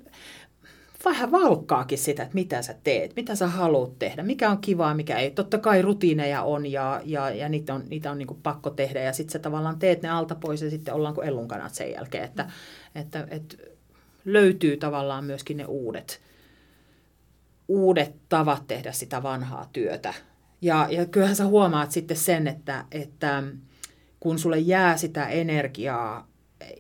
[1.05, 5.19] vähän valkkaakin sitä, että mitä sä teet, mitä sä haluat tehdä, mikä on kivaa, mikä
[5.19, 5.31] ei.
[5.31, 9.01] Totta kai rutiineja on ja, ja, ja niitä on, niitä on niin kuin pakko tehdä
[9.01, 12.25] ja sitten sä tavallaan teet ne alta pois ja sitten ollaan kuin ellunkanat sen jälkeen,
[12.25, 13.01] että, mm.
[13.01, 13.57] että, että
[14.25, 16.21] löytyy tavallaan myöskin ne uudet,
[17.69, 20.15] uudet tavat tehdä sitä vanhaa työtä.
[20.61, 23.43] Ja, ja kyllähän sä huomaat sitten sen, että, että
[24.27, 26.29] kun sulle jää sitä energiaa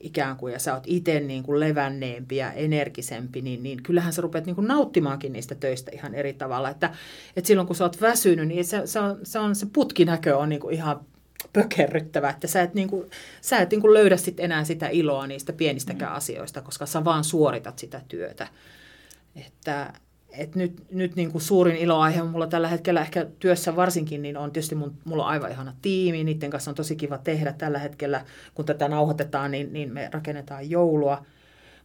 [0.00, 4.22] ikään kuin, ja sä oot itse niin kuin levänneempi ja energisempi, niin, niin kyllähän sä
[4.22, 6.70] rupeat niin kuin nauttimaankin niistä töistä ihan eri tavalla.
[6.70, 6.94] Että,
[7.37, 10.48] että silloin kun sä oot väsynyt, niin se, se, on, se, on, se putkinäkö on
[10.48, 11.00] niin kuin ihan
[11.52, 15.26] pökerryttävä, että sä et, niin kuin, sä et niin kuin löydä sit enää sitä iloa
[15.26, 16.16] niistä pienistäkään mm.
[16.16, 18.48] asioista, koska sä vaan suoritat sitä työtä.
[19.46, 19.92] Että,
[20.38, 24.37] et nyt, nyt niin kuin suurin iloaihe on mulla tällä hetkellä ehkä työssä varsinkin, niin
[24.37, 27.79] on tietysti mun, mulla on aivan ihana tiimi, niiden kanssa on tosi kiva tehdä tällä
[27.79, 31.27] hetkellä, kun tätä nauhoitetaan, niin, niin me rakennetaan joulua.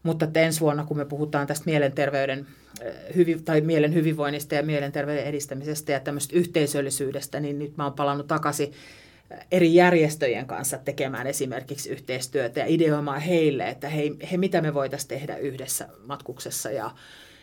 [0.04, 2.48] Mutta ensi vuonna, kun me puhutaan tästä mielenterveyden
[2.82, 7.94] eh, hyvi, tai mielen hyvinvoinnista ja mielenterveyden edistämisestä ja tämmöistä yhteisöllisyydestä, niin nyt mä oon
[7.94, 8.74] palannut takaisin
[9.32, 14.74] eh, eri järjestöjen kanssa tekemään esimerkiksi yhteistyötä ja ideoimaan heille, että hei, he, mitä me
[14.74, 16.92] voitaisiin tehdä yhdessä matkuksessa ja,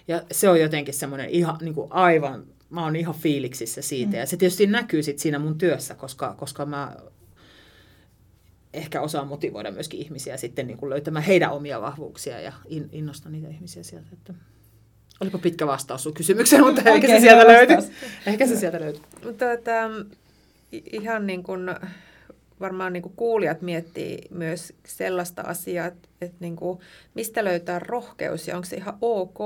[0.09, 4.13] ja se on jotenkin semmoinen ihan niin kuin aivan, mä oon ihan fiiliksissä siitä.
[4.13, 4.19] Mm.
[4.19, 6.97] Ja se tietysti näkyy sit siinä mun työssä, koska, koska mä
[8.75, 13.33] ehkä osaan motivoida myöskin ihmisiä sitten niin kuin löytämään heidän omia vahvuuksia ja in, innostaa
[13.33, 14.09] niitä ihmisiä sieltä.
[14.13, 14.35] Että...
[15.21, 17.77] Olipa pitkä vastaus sun kysymykseen, mutta ehkä se sieltä löytyy.
[18.27, 19.03] Ehkä se sieltä löytyy.
[19.21, 19.45] Tuota,
[20.73, 21.61] ihan niin kuin
[22.61, 26.79] varmaan niin kuin kuulijat miettii myös sellaista asiaa, että, että niin kuin,
[27.15, 29.39] mistä löytää rohkeus ja onko se ihan ok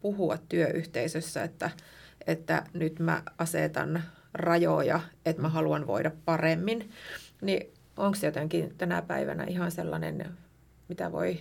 [0.00, 1.70] puhua työyhteisössä, että,
[2.26, 4.02] että nyt mä asetan
[4.34, 6.90] rajoja, että mä haluan voida paremmin.
[7.42, 10.26] Niin onko se jotenkin tänä päivänä ihan sellainen,
[10.88, 11.40] mitä voi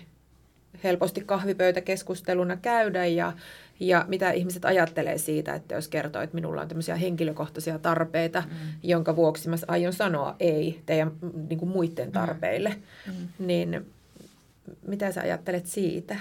[0.84, 3.34] helposti kahvipöytäkeskusteluna käydä ja,
[3.80, 8.56] ja mitä ihmiset ajattelee siitä, että jos kertoo, että minulla on tämmöisiä henkilökohtaisia tarpeita, mm.
[8.84, 11.12] jonka vuoksi mä aion sanoa ei teidän
[11.50, 12.12] niin kuin muiden mm.
[12.12, 12.76] tarpeille,
[13.08, 13.14] mm.
[13.40, 13.86] niin
[14.88, 16.16] mitä sä ajattelet siitä?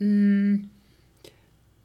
[0.00, 0.62] Mm.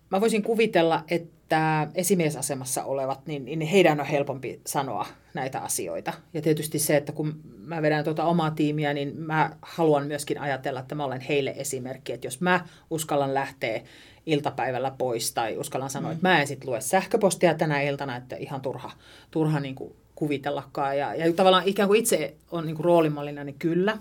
[0.09, 6.13] Mä voisin kuvitella, että esimiesasemassa olevat, niin, niin heidän on helpompi sanoa näitä asioita.
[6.33, 10.79] Ja tietysti se, että kun mä vedän tuota omaa tiimiä, niin mä haluan myöskin ajatella,
[10.79, 13.81] että mä olen heille esimerkki, että jos mä uskallan lähteä
[14.25, 16.15] iltapäivällä pois tai uskallan sanoa, mm.
[16.15, 18.91] että mä en sitten lue sähköpostia tänä iltana, että ihan turha,
[19.31, 20.97] turha niin kuin kuvitellakaan.
[20.97, 23.97] Ja, ja tavallaan ikään kuin itse on niin kuin roolimallina, niin kyllä.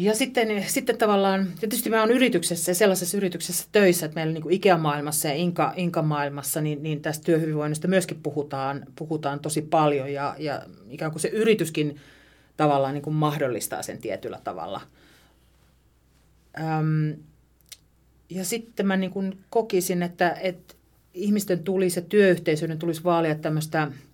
[0.00, 5.28] Ja sitten, sitten tavallaan, tietysti mä oon yrityksessä, sellaisessa yrityksessä töissä, että meillä niin Ikea-maailmassa
[5.28, 11.10] ja Inka, Inka-maailmassa, niin, niin tästä työhyvinvoinnista myöskin puhutaan, puhutaan tosi paljon ja, ja ikään
[11.10, 11.96] kuin se yrityskin
[12.56, 14.80] tavallaan niin kuin mahdollistaa sen tietyllä tavalla.
[16.60, 17.16] Öm,
[18.30, 20.74] ja sitten mä niin kuin kokisin, että, että
[21.14, 23.88] ihmisten tulisi ja työyhteisöiden tulisi vaalia tämmöistä–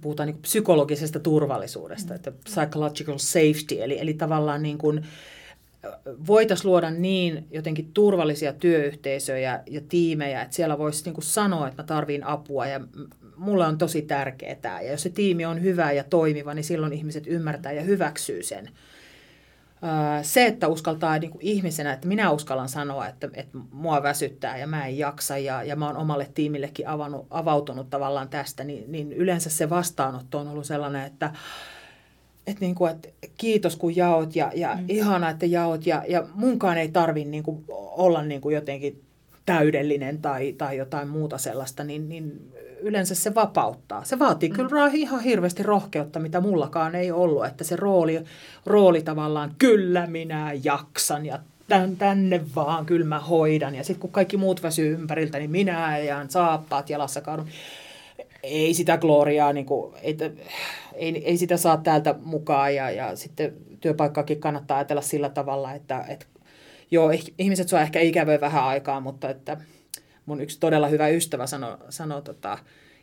[0.00, 5.06] puhutaan niin psykologisesta turvallisuudesta, että psychological safety, eli, eli tavallaan niin kuin
[6.26, 11.82] voitaisiin luoda niin jotenkin turvallisia työyhteisöjä ja tiimejä, että siellä voisi niin kuin sanoa, että
[11.82, 12.80] mä tarviin apua ja
[13.36, 14.82] mulle on tosi tärkeää.
[14.82, 18.70] Ja jos se tiimi on hyvä ja toimiva, niin silloin ihmiset ymmärtää ja hyväksyy sen
[20.22, 24.66] se, että uskaltaa niin kuin ihmisenä, että minä uskallan sanoa, että, että mua väsyttää ja
[24.66, 29.12] mä en jaksa ja, ja mä oon omalle tiimillekin avannut, avautunut tavallaan tästä, niin, niin
[29.12, 31.32] yleensä se vastaanotto on ollut sellainen, että,
[32.46, 33.08] että, niin kuin, että
[33.38, 34.84] kiitos kun jaot ja, ja mm.
[34.88, 37.64] ihana, että jaot ja, ja munkaan ei tarvitse niin kuin
[37.96, 39.02] olla niin kuin jotenkin
[39.46, 44.04] täydellinen tai, tai jotain muuta sellaista, niin, niin yleensä se vapauttaa.
[44.04, 44.56] Se vaatii mm.
[44.56, 48.24] kyllä ihan hirveästi rohkeutta, mitä mullakaan ei ollut, että se rooli,
[48.66, 53.74] rooli tavallaan, kyllä minä jaksan ja tän, tänne vaan, kyllä mä hoidan.
[53.74, 57.48] Ja sitten kun kaikki muut väsyy ympäriltä, niin minä ajan saappaat jalassa kaadun.
[58.42, 60.16] Ei sitä gloriaa, niin kuin, ei,
[60.94, 66.04] ei, ei sitä saa täältä mukaan ja, ja sitten työpaikkaakin kannattaa ajatella sillä tavalla, että,
[66.08, 66.26] että
[66.90, 69.56] joo, ihmiset sua ehkä ikävöi vähän aikaa, mutta että
[70.26, 72.58] mun yksi todella hyvä ystävä sanoi sano, tota,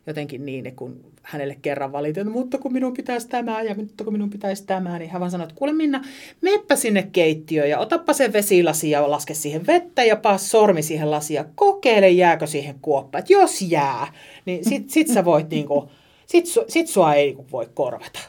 [0.08, 4.30] jotenkin niin, kun hänelle kerran valitin, mutta kun minun pitäisi tämä ja mutta kun minun
[4.30, 6.02] pitäisi tämä, niin hän vaan sanoi, että kuule Minna,
[6.42, 11.12] meppä sinne keittiöön ja otappa se vesilasi ja laske siihen vettä ja paa sormi siihen
[11.12, 13.20] lasiin ja kokeile jääkö siihen kuoppaan.
[13.20, 14.14] Että jos jää,
[14.46, 15.90] niin sit, sit sä voit niinku,
[16.26, 18.20] sit, sit sua ei niinku voi korvata.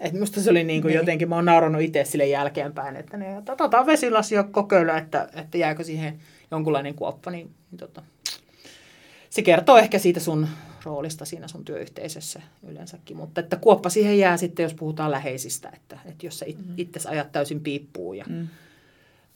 [0.00, 0.96] Et musta se oli niinku niin.
[0.96, 5.58] jotenkin, mä oon naurannut itse sille jälkeenpäin, että ne, otetaan vesilasi ja kokeile, että, että
[5.58, 6.18] jääkö siihen
[6.50, 8.02] jonkunlainen kuoppa, niin, niin tota,
[9.36, 10.48] se kertoo ehkä siitä sun
[10.84, 13.16] roolista siinä sun työyhteisössä yleensäkin.
[13.16, 16.74] Mutta että kuoppa siihen jää sitten, jos puhutaan läheisistä, että, että jos sä it, mm.
[16.76, 18.48] itse ajat täysin piippuun ja mm.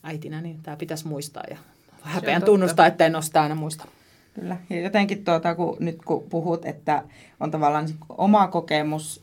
[0.02, 1.56] äitinä, niin tämä pitäisi muistaa ja
[2.02, 3.88] häpeän tunnustaa, että en ole sitä aina muista.
[4.34, 4.56] Kyllä.
[4.70, 7.02] Ja jotenkin tuota, kun, nyt kun puhut, että
[7.40, 9.22] on tavallaan oma kokemus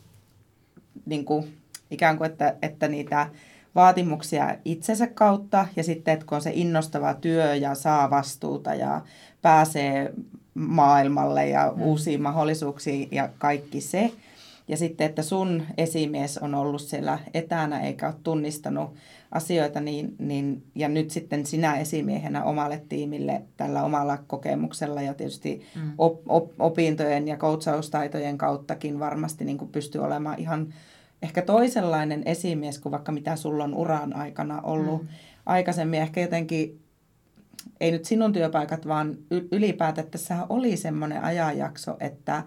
[1.05, 1.57] niin kuin,
[1.91, 3.29] ikään kuin, että, että niitä
[3.75, 9.01] vaatimuksia itsensä kautta ja sitten, että kun on se innostava työ ja saa vastuuta ja
[9.41, 10.13] pääsee
[10.57, 11.81] maailmalle ja mm.
[11.81, 14.11] uusiin mahdollisuuksiin ja kaikki se.
[14.67, 18.93] Ja sitten, että sun esimies on ollut siellä etänä eikä ole tunnistanut
[19.31, 25.61] asioita, niin, niin, ja nyt sitten sinä esimiehenä omalle tiimille tällä omalla kokemuksella ja tietysti
[25.75, 25.91] mm.
[25.97, 30.73] op, op, opintojen ja koutsaustaitojen kauttakin varmasti niin kuin pystyy olemaan ihan
[31.21, 35.07] ehkä toisenlainen esimies kuin vaikka mitä sulla on uran aikana ollut mm.
[35.45, 36.01] aikaisemmin.
[36.01, 36.79] Ehkä jotenkin
[37.79, 39.17] ei nyt sinun työpaikat, vaan
[39.51, 42.43] ylipäätään, että tässä oli semmoinen ajanjakso, että,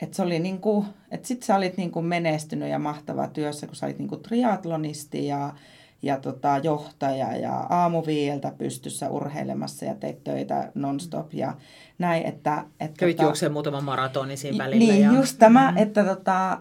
[0.00, 3.66] että se oli niin kuin, että sit sä olit niin kuin menestynyt ja mahtava työssä,
[3.66, 5.54] kun sä olit niin kuin triatlonisti ja,
[6.02, 11.54] ja tota, johtaja ja aamuviieltä pystyssä urheilemassa ja teit töitä nonstop ja
[11.98, 12.64] näin, että...
[12.80, 14.92] että Kävit tota, juoksemaan muutaman maratonin siinä välillä.
[14.92, 15.12] Niin, ja...
[15.12, 15.82] just tämä, mm-hmm.
[15.82, 16.58] että tota,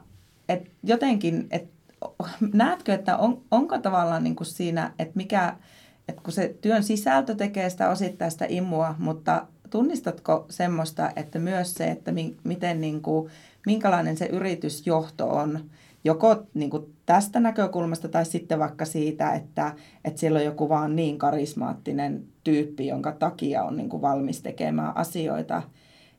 [0.50, 1.82] että jotenkin, että
[2.54, 5.56] näetkö, että on, onko tavallaan niin kuin siinä, että mikä
[6.12, 11.92] että kun se työn sisältö tekee sitä osittaista imua, mutta tunnistatko semmoista, että myös se,
[11.92, 13.32] että mi, miten niin kuin,
[13.66, 15.60] minkälainen se yritysjohto on,
[16.04, 20.96] joko niin kuin tästä näkökulmasta tai sitten vaikka siitä, että, että siellä on joku vaan
[20.96, 25.64] niin karismaattinen tyyppi, jonka takia on niin kuin valmis tekemään asioita,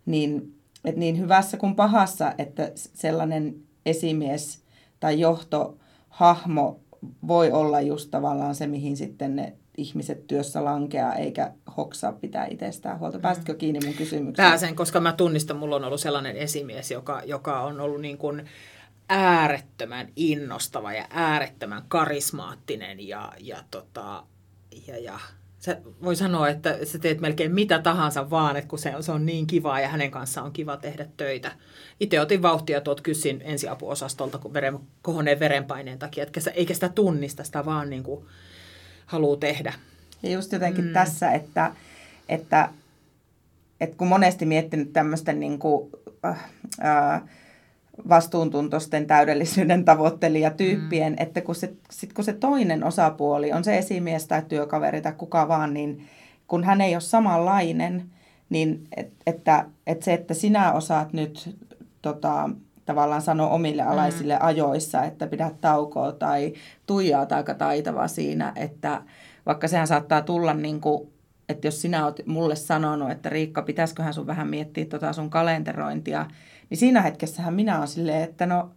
[0.07, 3.55] niin, että niin hyvässä kuin pahassa, että sellainen
[3.87, 4.63] esimies
[5.01, 6.81] tai johtohahmo
[7.29, 12.99] voi olla just tavallaan se, mihin sitten ne ihmiset työssä lankeaa eikä hoksaa pitää itsestään
[12.99, 13.19] huolta.
[13.19, 13.23] Mm.
[13.23, 14.49] Pääsitkö kiinni mun kysymykseen?
[14.49, 18.45] Pääsen, koska mä tunnistan, mulla on ollut sellainen esimies, joka, joka on ollut niin kuin
[19.09, 24.25] äärettömän innostava ja äärettömän karismaattinen ja, ja, tota,
[24.87, 25.19] ja, ja
[25.59, 29.27] se voi sanoa, että sä teet melkein mitä tahansa vaan, että kun se, se on
[29.27, 31.53] niin kivaa ja hänen kanssaan on kiva tehdä töitä.
[32.01, 37.45] Itse otin vauhtia tuot kyssin ensiapuosastolta kun veren, kohoneen verenpaineen takia, että eikä sitä tunnista,
[37.45, 38.27] sitä vaan niin kuin
[39.13, 39.73] haluaa tehdä.
[40.23, 40.93] Ja just jotenkin mm.
[40.93, 41.73] tässä, että,
[42.29, 42.69] että,
[43.81, 45.91] että kun monesti miettinyt tämmöisten niin kuin,
[46.25, 46.45] äh,
[46.85, 47.23] äh,
[48.09, 49.85] vastuuntuntoisten täydellisyyden
[50.57, 51.23] tyyppien, mm.
[51.23, 55.49] että kun se, sit kun se toinen osapuoli on se esimies tai työkaveri tai kuka
[55.49, 56.09] vaan, niin
[56.47, 58.05] kun hän ei ole samanlainen,
[58.51, 61.57] niin et, että, että se, että sinä osaat nyt
[62.03, 62.51] tota,
[62.87, 64.47] tavallaan sanoa omille alaisille mm.
[64.47, 66.53] ajoissa, että pidä taukoa tai
[66.87, 69.03] tuijaa aika taitava siinä, että
[69.47, 71.09] vaikka sehän saattaa tulla niin kuin,
[71.49, 76.27] että jos sinä olet mulle sanonut, että Riikka, pitäisiköhän sun vähän miettiä tota sun kalenterointia,
[76.71, 78.71] niin siinä hetkessähän minä olen silleen, että no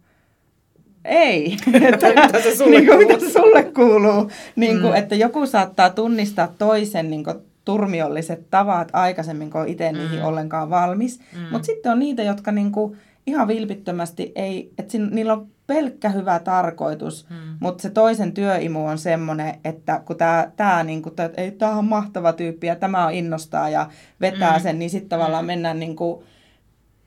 [1.04, 1.56] ei.
[1.92, 3.18] että, mitä se sulle niin kuin, kuuluu.
[3.18, 4.30] Mitä sulle kuuluu.
[4.56, 4.96] Niin kuin, mm.
[4.98, 9.98] Että joku saattaa tunnistaa toisen niin kuin, turmiolliset tavat aikaisemmin, kun itse mm.
[9.98, 11.20] niihin ollenkaan valmis.
[11.20, 11.42] Mm.
[11.50, 16.08] Mutta sitten on niitä, jotka niin kuin, ihan vilpittömästi ei, että sin, niillä on pelkkä
[16.08, 17.56] hyvä tarkoitus, hmm.
[17.60, 22.32] mutta se toisen työimu on semmoinen, että kun tämä tää, niinku, ei, tää on mahtava
[22.32, 24.62] tyyppi ja tämä on innostaa ja vetää hmm.
[24.62, 25.46] sen, niin sitten tavallaan hmm.
[25.46, 26.24] mennään niinku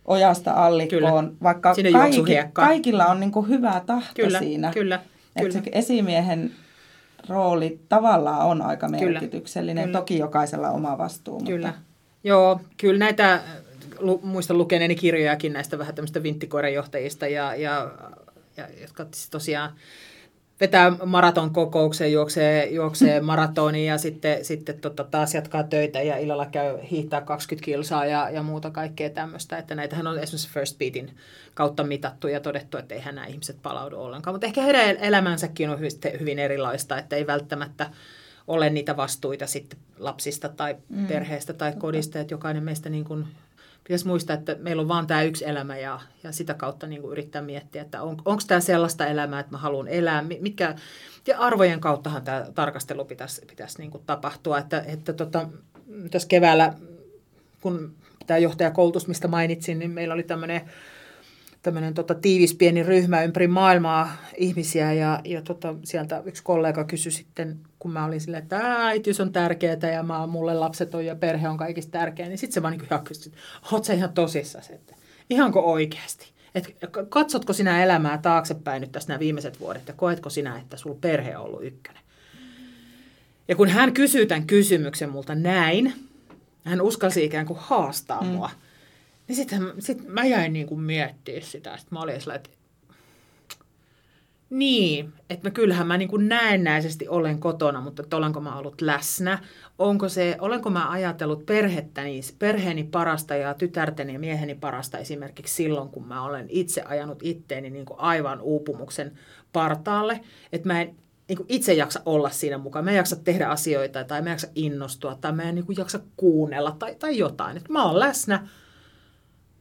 [0.06, 1.38] ojasta allikkoon, kyllä.
[1.44, 4.72] vaikka kaikki, kaikilla on niinku hyvä tahto kyllä, siinä.
[4.74, 5.00] Kyllä,
[5.40, 5.52] kyllä.
[5.52, 6.52] se esimiehen
[7.30, 10.00] rooli tavallaan on aika merkityksellinen, kyllä.
[10.00, 11.44] toki jokaisella oma vastuu.
[11.44, 11.68] Kyllä.
[11.68, 11.82] Mutta...
[12.24, 13.40] Joo, kyllä näitä
[14.00, 17.92] lu, muistan lukeneeni kirjojakin näistä vähän tämmöistä vinttikoirajohtajista, ja, ja,
[18.58, 19.74] ja, jotka siis tosiaan
[20.60, 26.46] vetää maraton kokouksen, juoksee, juoksee maratonin ja sitten, sitten tota, taas jatkaa töitä ja illalla
[26.46, 29.58] käy hiihtää 20 kilsaa ja, ja muuta kaikkea tämmöistä.
[29.58, 31.18] Että näitähän on esimerkiksi First Beatin
[31.54, 34.34] kautta mitattu ja todettu, että eihän nämä ihmiset palaudu ollenkaan.
[34.34, 37.90] Mutta ehkä heidän elämänsäkin on hyvin, hyvin erilaista, että ei välttämättä
[38.48, 41.08] ole niitä vastuita sitten lapsista tai mm.
[41.08, 43.28] perheestä tai kodista, että jokainen meistä niin kuin
[43.90, 47.12] pitäisi muistaa, että meillä on vain tämä yksi elämä ja, ja sitä kautta niin kuin
[47.12, 50.76] yrittää miettiä, että on, onko tämä sellaista elämää, että mä haluan elää, mitkä,
[51.28, 55.50] ja arvojen kauttahan tämä tarkastelu pitäisi, pitäisi niin kuin tapahtua, että, että tota,
[56.12, 56.74] tässä keväällä,
[57.62, 57.96] kun
[58.28, 60.62] tämä johtajakoulutus, mistä mainitsin, niin meillä oli tämmöinen
[61.62, 67.12] tämmöinen tota, tiivis pieni ryhmä ympäri maailmaa ihmisiä ja, ja tota, sieltä yksi kollega kysyi
[67.12, 71.16] sitten, kun mä olin silleen, että äitiys on tärkeää ja mä, mulle lapset on ja
[71.16, 73.34] perhe on kaikista tärkeä, niin sitten se vaan niin kuin kysyi,
[73.72, 74.96] oot sä ihan tosissaan, että
[75.30, 76.32] ihanko oikeasti?
[76.56, 76.76] Et
[77.10, 81.38] katsotko sinä elämää taaksepäin nyt tässä nämä viimeiset vuodet ja koetko sinä, että sulla perhe
[81.38, 82.04] on ollut ykkönen?
[83.48, 85.94] Ja kun hän kysyy tämän kysymyksen multa näin,
[86.66, 88.28] hän uskalsi ikään kuin haastaa mm.
[88.28, 88.50] mua,
[89.30, 91.78] niin sitten sit mä jäin niin kuin miettimään sitä.
[91.78, 92.60] Sitten mä olin sellainen, että
[94.50, 98.82] niin, että mä kyllähän mä niin kuin näennäisesti olen kotona, mutta että olenko mä ollut
[98.82, 99.40] läsnä?
[99.78, 105.90] Onko se, olenko mä ajatellut perhettäni, perheeni parasta ja tytärteni ja mieheni parasta esimerkiksi silloin,
[105.90, 109.20] kun mä olen itse ajanut itteeni niin kuin aivan uupumuksen
[109.54, 110.20] partaalle,
[110.52, 110.96] että mä en
[111.28, 112.86] niin kuin itse jaksa olla siinä mukaan.
[112.86, 115.78] Mä en jaksa tehdä asioita tai mä en jaksa innostua tai mä en niin kuin
[115.78, 117.58] jaksa kuunnella tai, tai jotain.
[117.58, 118.48] Että mä oon läsnä,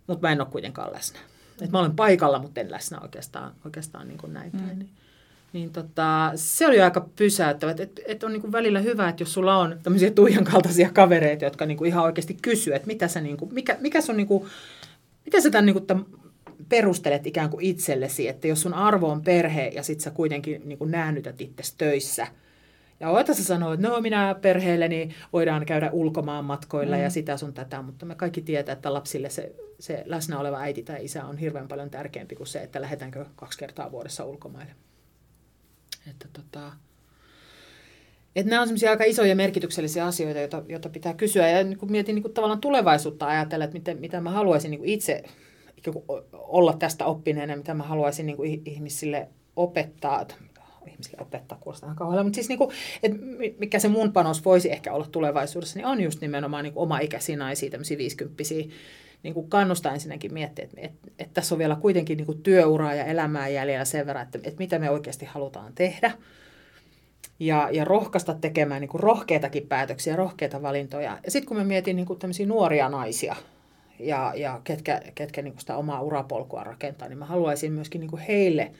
[0.08, 1.18] mutta mä en ole kuitenkaan läsnä.
[1.60, 4.60] Et mä olen paikalla, mutta en läsnä oikeastaan, oikeastaan niin kuin näin mm.
[4.60, 4.78] päin.
[4.78, 4.90] Niin,
[5.52, 7.74] niin tota, se oli aika pysäyttävä.
[7.78, 11.44] Että et on niin kuin välillä hyvä, että jos sulla on tämmöisiä Tuijan kaltaisia kavereita,
[11.44, 14.26] jotka niin kuin ihan oikeasti kysyy, että mitä sä, niin kuin, mikä, mikä sun, niin
[14.26, 14.48] kuin,
[15.24, 16.06] miten sä tämän, niin kuin, tämän
[16.68, 20.78] perustelet ikään kuin itsellesi, että jos sun arvo on perhe ja sit sä kuitenkin niin
[20.78, 22.26] kuin näännytät itsesi töissä–
[23.00, 27.02] ja oita sä sanoo, että no minä perheelleni voidaan käydä ulkomaan matkoilla mm.
[27.02, 30.82] ja sitä sun tätä, mutta me kaikki tietää, että lapsille se, se läsnä oleva äiti
[30.82, 34.72] tai isä on hirveän paljon tärkeämpi kuin se, että lähdetäänkö kaksi kertaa vuodessa ulkomaille.
[36.10, 36.72] Että tota,
[38.36, 41.48] että nämä on sellaisia aika isoja merkityksellisiä asioita, joita, joita pitää kysyä.
[41.48, 44.84] Ja niin kun mietin niin kun tavallaan tulevaisuutta ajatella, että miten, mitä mä haluaisin niin
[44.84, 45.22] itse
[46.32, 50.26] olla tästä oppineena, mitä mä haluaisin niin ihmisille opettaa
[50.88, 52.70] ihmisille opettaa, kuulostaa kauhealla, mutta siis niin kuin,
[53.02, 53.18] että
[53.58, 56.98] mikä se mun panos voisi ehkä olla tulevaisuudessa, niin on just nimenomaan niin kuin oma
[56.98, 58.64] ikäisiä naisia, tämmöisiä viisikymppisiä,
[59.22, 62.94] niin kuin kannustaa ensinnäkin miettiä, että, että, että tässä on vielä kuitenkin niin kuin työuraa
[62.94, 66.12] ja elämää jäljellä sen verran, että, että mitä me oikeasti halutaan tehdä.
[67.40, 71.18] Ja, ja rohkaista tekemään niin kuin rohkeitakin päätöksiä, rohkeita valintoja.
[71.24, 73.36] Ja sitten kun me mietin niin kuin tämmöisiä nuoria naisia,
[73.98, 78.10] ja, ja ketkä, ketkä niin kuin sitä omaa urapolkua rakentaa, niin mä haluaisin myöskin niin
[78.10, 78.70] kuin heille–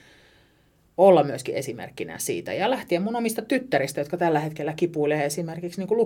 [0.99, 2.53] olla myöskin esimerkkinä siitä.
[2.53, 5.97] Ja lähtien mun omista tyttäristä, jotka tällä hetkellä kipuilee esimerkiksi niin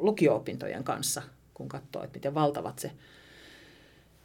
[0.00, 1.22] lukio-opintojen kanssa,
[1.54, 2.90] kun katsoo, että miten valtavat se,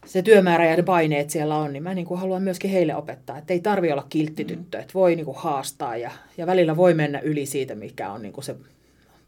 [0.05, 3.37] se työmäärä ja ne paineet siellä on, niin mä niin kuin haluan myöskin heille opettaa,
[3.37, 7.19] että ei tarvi olla kilttityttö, että voi niin kuin haastaa ja, ja välillä voi mennä
[7.19, 8.55] yli siitä, mikä on niin kuin se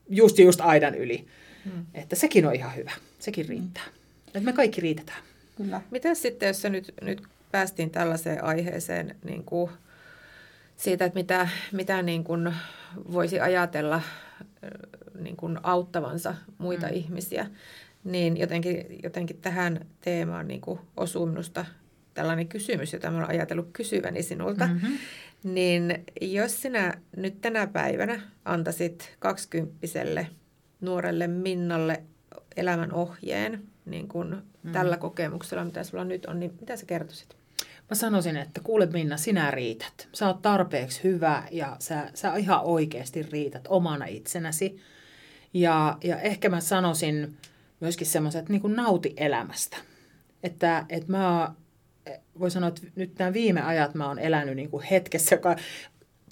[0.10, 1.26] just just aidan yli.
[1.66, 1.86] Hmm.
[1.94, 3.84] Että sekin on ihan hyvä, sekin riittää.
[3.84, 4.28] Hmm.
[4.28, 5.20] Että me kaikki riitetään.
[5.58, 5.82] Kyllä.
[5.92, 9.72] Mitä sitten, jos nyt, nyt päästiin tällaiseen aiheeseen, niin kuin
[10.78, 12.54] siitä, että mitä, mitä niin kuin
[13.14, 14.02] voisi ajatella
[15.20, 16.94] niin kuin auttavansa muita mm.
[16.94, 17.48] ihmisiä,
[18.04, 21.66] niin jotenkin, jotenkin tähän teemaan niin kuin osuu minusta
[22.14, 24.68] tällainen kysymys, jota olen ajatellut kysyväni sinulta.
[24.68, 24.98] Mm-hmm.
[25.44, 30.28] Niin jos sinä nyt tänä päivänä antaisit kaksikymppiselle
[30.82, 32.04] nuorelle Minnalle
[32.56, 34.72] elämän ohjeen, niin kuin mm.
[34.72, 37.37] tällä kokemuksella, mitä sulla nyt on, niin mitä sä kertoisit?
[37.90, 40.08] Mä sanoisin, että kuule Minna, sinä riität.
[40.14, 44.82] Sä oot tarpeeksi hyvä ja sä, sä ihan oikeasti riität omana itsenäsi.
[45.54, 47.38] Ja, ja ehkä mä sanoisin
[47.80, 49.78] myöskin semmoisen, että niin kuin nauti elämästä.
[50.44, 51.54] Että, että mä
[52.40, 55.56] voi sanoa, että nyt nämä viime ajat mä oon elänyt niin kuin hetkessä, joka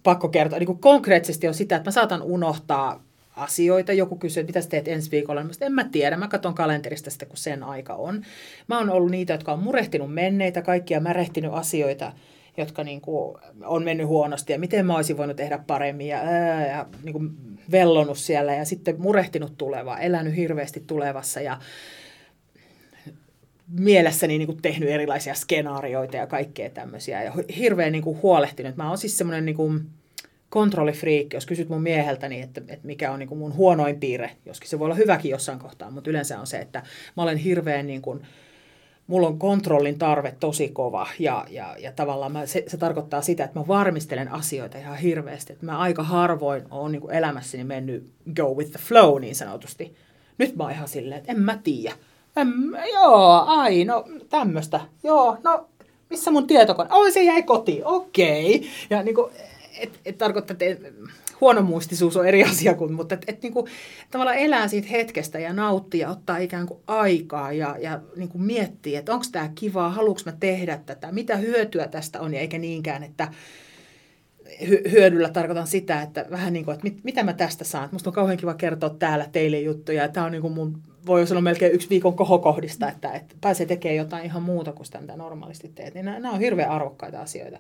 [0.04, 3.04] pakko kertoa, niin kuin konkreettisesti on sitä, että mä saatan unohtaa
[3.36, 3.94] asioita.
[3.94, 5.44] Joku kysyy, että mitä sä teet ensi viikolla.
[5.44, 8.26] Mä en mä tiedä, mä katson kalenterista sitten, kun sen aika on.
[8.68, 12.14] Mä oon ollut niitä, jotka on murehtinut menneitä, kaikkia märehtinyt asioita,
[12.58, 16.68] jotka niin kuin on mennyt huonosti ja miten mä olisin voinut tehdä paremmin ja, ää,
[16.68, 17.32] ja niin kuin
[17.72, 21.60] vellonut siellä ja sitten murehtinut tulevaa, elänyt hirveästi tulevassa ja
[23.68, 28.78] mielessäni niin kuin tehnyt erilaisia skenaarioita ja kaikkea tämmöisiä ja hirveän niin kuin huolehtinut.
[28.78, 29.86] Mä oon siis semmoinen niin kuin,
[30.56, 34.70] kontrollifriikki, jos kysyt mun mieheltäni, että, että mikä on niin kuin mun huonoin piirre, joskin
[34.70, 36.84] se voi olla hyväkin jossain kohtaa, mutta yleensä on se, että
[37.18, 38.22] mä olen hirveän niin kuin,
[39.08, 43.44] mulla on kontrollin tarve tosi kova ja, ja, ja tavallaan mä, se, se tarkoittaa sitä,
[43.44, 45.54] että mä varmistelen asioita ihan hirveästi.
[45.54, 49.96] Että mä aika harvoin oon niin elämässäni mennyt go with the flow niin sanotusti.
[50.38, 51.96] Nyt mä oon ihan silleen, että en mä tiedä.
[52.94, 54.82] Joo, ai, no tämmöistä.
[55.04, 55.70] Joo, no
[56.10, 56.90] missä mun tietokone?
[56.92, 58.56] Oi, se jäi kotiin, okei.
[58.56, 58.70] Okay.
[58.90, 59.32] Ja niin kuin,
[59.80, 60.90] et, et tarkoittaa, että
[61.42, 63.68] huonomuistisuus on eri asia kuin, mutta et, et kuin,
[64.12, 68.42] tavallaan elää siitä hetkestä ja nauttii ja ottaa ikään kuin aikaa ja, ja niin kuin
[68.42, 72.58] miettii, että onko tämä kivaa, haluanko mä tehdä tätä, mitä hyötyä tästä on, ja eikä
[72.58, 73.28] niinkään, että
[74.92, 77.90] hyödyllä tarkoitan sitä, että vähän niin kuin, että mit, mitä mä tästä saan.
[77.92, 80.08] Musta on kauhean kiva kertoa täällä teille juttuja.
[80.08, 83.98] Tämä on niin kuin mun, voi sanoa melkein yksi viikon kohokohdista, että, että pääsee tekemään
[83.98, 85.94] jotain ihan muuta kuin sitä, mitä normaalisti teet.
[85.94, 87.60] Niin nämä, nämä on hirveän arvokkaita asioita.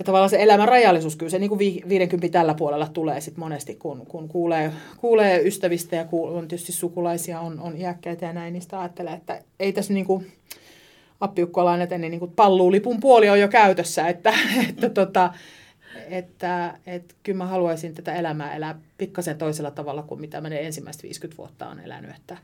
[0.00, 3.74] Ja tavallaan se elämän rajallisuus, kyllä se niin kuin 50 tällä puolella tulee sit monesti,
[3.74, 8.52] kun, kun kuulee, kuulee ystävistä ja kuulee, on tietysti sukulaisia, on, on iäkkäitä ja näin,
[8.52, 10.26] niistä ajattelee, että ei tässä niin kuin,
[11.20, 14.34] appiukkolainen, että niin kuin palluulipun puoli on jo käytössä, että,
[14.68, 15.34] että tota,
[16.08, 20.66] että, että kyllä mä haluaisin tätä elämää elää pikkasen toisella tavalla kuin mitä mä ne
[20.66, 22.10] ensimmäiset 50 vuotta on elänyt.
[22.16, 22.36] Että,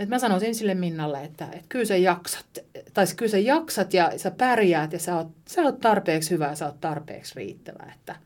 [0.00, 2.46] että mä sanoisin sille Minnalle, että, että kyllä sä jaksat,
[2.94, 6.54] tai kyllä sä jaksat ja sä pärjäät ja sä oot, sä oot tarpeeksi hyvä ja
[6.54, 7.92] sä oot tarpeeksi riittävä.
[7.94, 8.16] Että,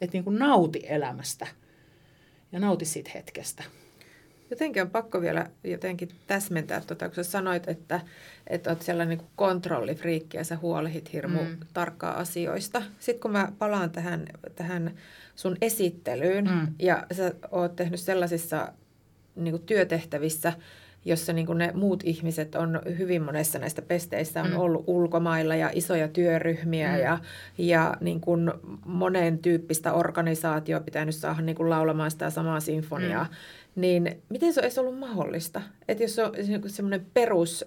[0.00, 1.46] että niin kuin nauti elämästä
[2.52, 3.64] ja nauti siitä hetkestä.
[4.50, 8.00] Jotenkin on pakko vielä jotenkin täsmentää, tuota, kun sä sanoit, että,
[8.46, 11.56] että olet sellainen niin kontrollifriikki ja sä huolehit hirmu mm.
[11.74, 12.82] tarkkaa asioista.
[12.98, 14.26] Sitten kun mä palaan tähän,
[14.56, 14.94] tähän
[15.36, 16.66] sun esittelyyn mm.
[16.78, 18.72] ja sä oot tehnyt sellaisissa
[19.36, 20.52] niin kuin työtehtävissä,
[21.04, 24.58] jossa niin ne muut ihmiset on hyvin monessa näistä pesteissä on mm.
[24.58, 26.98] ollut ulkomailla ja isoja työryhmiä mm.
[26.98, 27.18] ja,
[27.58, 28.52] ja niin kuin
[28.84, 33.24] monen tyyppistä organisaatioa pitänyt saada niin kuin laulamaan sitä samaa sinfoniaa.
[33.24, 33.36] Mm
[33.74, 35.62] niin miten se olisi ollut mahdollista?
[35.88, 36.32] Että jos on
[36.66, 37.64] semmoinen perus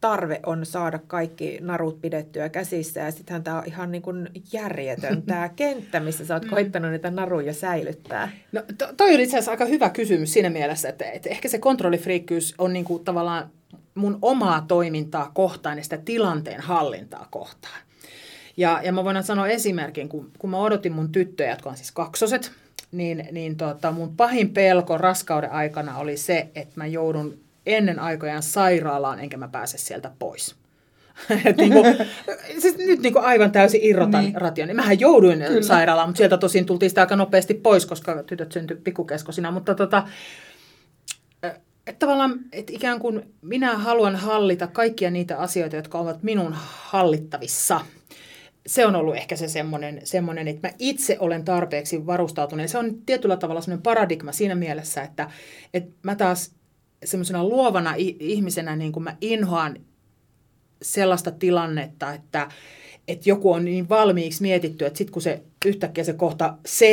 [0.00, 5.22] tarve on saada kaikki narut pidettyä käsissä ja sittenhän tämä on ihan niin kuin järjetön
[5.26, 6.50] tämä kenttä, missä sä oot mm.
[6.50, 8.30] koittanut niitä naruja säilyttää.
[8.52, 11.58] No to, toi on itse asiassa aika hyvä kysymys siinä mielessä, että, että ehkä se
[11.58, 13.50] kontrollifriikkyys on niin kuin tavallaan
[13.94, 17.80] mun omaa toimintaa kohtaan ja sitä tilanteen hallintaa kohtaan.
[18.56, 21.92] Ja, ja mä voin sanoa esimerkin, kun, kun mä odotin mun tyttöjä, jotka on siis
[21.92, 22.52] kaksoset,
[22.92, 28.42] niin, niin tota, mun pahin pelko raskauden aikana oli se, että mä joudun ennen aikojaan
[28.42, 30.56] sairaalaan, enkä mä pääse sieltä pois.
[31.44, 31.84] Et niinku,
[32.58, 34.34] siis nyt niinku aivan täysin irrotan niin.
[34.34, 34.76] ration.
[34.76, 35.62] Mähän jouduin Kyllä.
[35.62, 39.50] sairaalaan, mutta sieltä tosin tultiin sitä aika nopeasti pois, koska tytöt syntyi pikkukeskosina.
[39.50, 40.08] Mutta tota,
[41.86, 47.80] että tavallaan, että ikään kuin minä haluan hallita kaikkia niitä asioita, jotka ovat minun hallittavissa–
[48.68, 52.68] se on ollut ehkä se semmoinen, semmoinen, että mä itse olen tarpeeksi varustautunut.
[52.68, 55.30] se on tietyllä tavalla semmoinen paradigma siinä mielessä, että,
[55.74, 56.50] että mä taas
[57.04, 59.76] semmoisena luovana ihmisenä niin kuin mä inhoan
[60.82, 62.48] sellaista tilannetta, että,
[63.08, 66.84] että joku on niin valmiiksi mietitty, että sitten kun se yhtäkkiä se kohta C,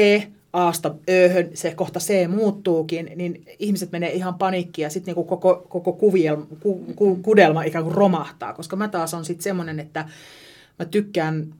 [0.53, 5.65] Aasta Öhön, se kohta C muuttuukin, niin ihmiset menee ihan paniikkiin ja sitten niin koko,
[5.69, 10.09] koko kuvielma, ku, ku, kudelma ikään kuin romahtaa, koska mä taas on sitten semmoinen, että
[10.79, 11.53] mä tykkään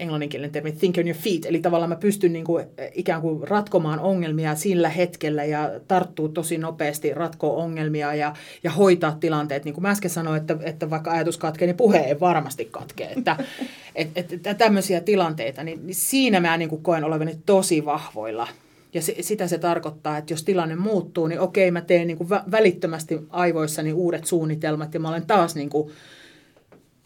[0.00, 4.00] englanninkielinen termi think on your feet, eli tavallaan mä pystyn niin kuin, ikään kuin ratkomaan
[4.00, 9.64] ongelmia sillä hetkellä ja tarttuu tosi nopeasti ratkoa ongelmia ja, ja hoitaa tilanteet.
[9.64, 13.12] Niin kuin mä äsken sanoin, että, että vaikka ajatus katkee, niin puhe ei varmasti katkee.
[13.16, 13.36] Että,
[13.94, 18.48] et, et, et, tämmöisiä tilanteita, niin, niin siinä mä niin kuin koen olevani tosi vahvoilla.
[18.94, 22.30] Ja se, sitä se tarkoittaa, että jos tilanne muuttuu, niin okei, mä teen niin kuin
[22.30, 25.90] välittömästi aivoissani uudet suunnitelmat ja mä olen taas niin kuin,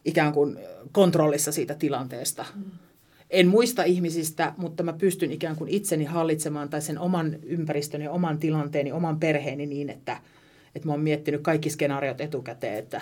[0.05, 0.59] ikään kuin
[0.93, 2.45] kontrollissa siitä tilanteesta.
[2.55, 2.84] Mm.
[3.35, 8.39] En muista ihmisistä, mutta mä pystyn ikään kuin itseni hallitsemaan tai sen oman ympäristöni, oman
[8.39, 10.17] tilanteeni, oman perheeni niin, että,
[10.75, 13.01] että mä oon miettinyt kaikki skenaariot etukäteen, että,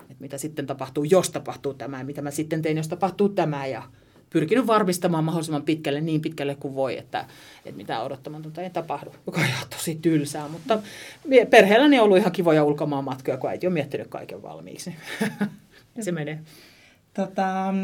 [0.00, 3.66] että mitä sitten tapahtuu, jos tapahtuu tämä ja mitä mä sitten teen, jos tapahtuu tämä
[3.66, 3.82] ja
[4.30, 7.24] pyrkinyt varmistamaan mahdollisimman pitkälle, niin pitkälle kuin voi, että,
[7.64, 10.78] että mitä odottamatonta ei tapahdu, joka on ihan tosi tylsää, mutta
[11.50, 14.94] perheelläni on ollut ihan kivoja ulkomaanmatkoja, kun äiti on miettinyt kaiken valmiiksi.
[16.00, 16.40] se menee.
[17.14, 17.74] Tota,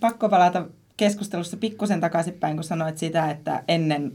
[0.00, 0.66] pakko palata
[0.96, 4.12] keskustelussa pikkusen takaisinpäin, kun sanoit sitä, että ennen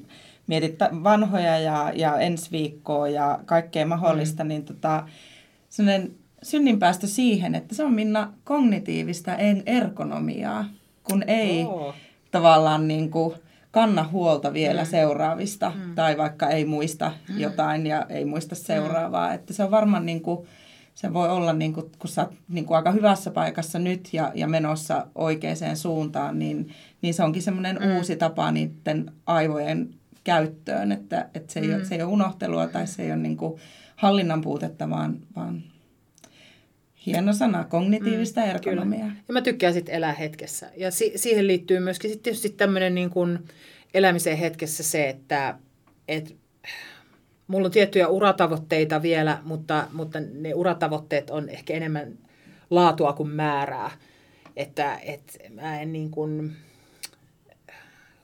[0.48, 4.48] mietit vanhoja ja, ja ensi viikkoa ja kaikkea mahdollista, mm.
[4.48, 5.08] niin tota,
[5.70, 6.12] sellainen
[6.44, 10.66] synninpäästö siihen, että se on Minna kognitiivista en ergonomiaa,
[11.04, 11.94] kun ei oh.
[12.32, 13.36] tavallaan niin kuin
[13.72, 14.88] kanna huolta vielä mm.
[14.88, 15.96] seuraavista mm.
[15.96, 17.40] tai vaikka ei muista mm.
[17.40, 19.28] jotain ja ei muista seuraavaa.
[19.28, 19.36] Mm.
[19.36, 20.48] Että se on varmaan niin kuin,
[21.02, 24.32] se voi olla, niin kuin, kun sä oot niin kuin aika hyvässä paikassa nyt ja,
[24.36, 27.95] ja menossa oikeaan suuntaan, niin, niin se onkin semmoinen mm.
[27.97, 29.89] uusi tapa niiden aivojen
[30.24, 31.76] käyttöön, että, että se, ei mm.
[31.76, 33.62] ole, se ei ole unohtelua tai se ei ole niin kuin
[33.95, 35.64] hallinnan puutetta, vaan, vaan
[37.06, 39.12] hieno sana, kognitiivista mm, ergonomiaa.
[39.28, 40.72] Ja mä tykkään sitten elää hetkessä.
[40.78, 43.39] Ja si- siihen liittyy myöskin sitten tietysti tämmöinen niin kuin
[43.93, 45.60] elämisen hetkessä se, että
[46.08, 46.36] et
[47.50, 52.18] Mulla on tiettyjä uratavoitteita vielä, mutta, mutta ne uratavoitteet on ehkä enemmän
[52.70, 53.91] laatua kuin määrää.
[54.56, 56.56] Että et mä en niin kuin,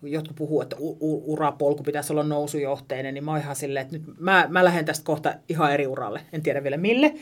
[0.04, 4.20] jotkut puhuu, että u- urapolku pitäisi olla nousujohteinen, niin mä oon ihan silleen, että nyt
[4.20, 6.22] mä, mä lähden tästä kohta ihan eri uralle.
[6.34, 7.14] En tiedä vielä mille.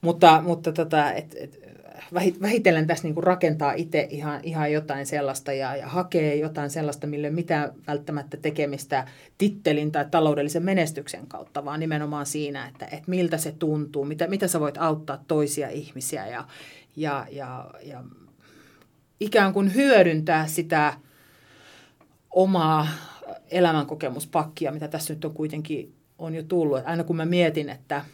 [0.00, 1.73] Mutta, mutta tota, et, et,
[2.42, 7.06] vähitellen tässä niin kuin rakentaa itse ihan, ihan jotain sellaista ja, ja hakee jotain sellaista,
[7.06, 9.06] ole mitään välttämättä tekemistä
[9.38, 14.48] tittelin tai taloudellisen menestyksen kautta, vaan nimenomaan siinä, että, että miltä se tuntuu, mitä, mitä
[14.48, 16.44] sä voit auttaa toisia ihmisiä ja,
[16.96, 18.04] ja, ja, ja
[19.20, 20.94] ikään kuin hyödyntää sitä
[22.30, 22.88] omaa
[23.50, 26.80] elämänkokemuspakkia, mitä tässä nyt on kuitenkin on jo tullut.
[26.84, 28.04] Aina kun mä mietin, että,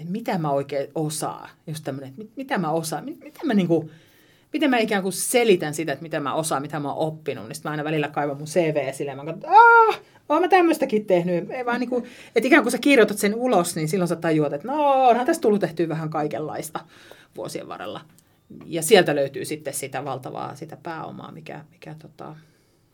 [0.00, 3.54] että mitä mä oikein osaan, just tämmöinen, että mit, mitä mä osaan, mit, mitä mä
[3.54, 3.90] niinku,
[4.52, 7.54] miten mä ikään kuin selitän sitä, että mitä mä osaan, mitä mä oon oppinut, niin
[7.54, 11.50] sitten mä aina välillä kaivan mun CV silleen, mä katson, aah, oon mä tämmöistäkin tehnyt.
[11.50, 12.04] Ei vaan niin kuin,
[12.36, 15.42] että ikään kuin sä kirjoitat sen ulos, niin silloin sä tajuat, että no onhan tässä
[15.42, 16.80] tullut tehtyä vähän kaikenlaista
[17.36, 18.00] vuosien varrella.
[18.66, 22.36] Ja sieltä löytyy sitten sitä valtavaa sitä pääomaa, mikä, mikä tota,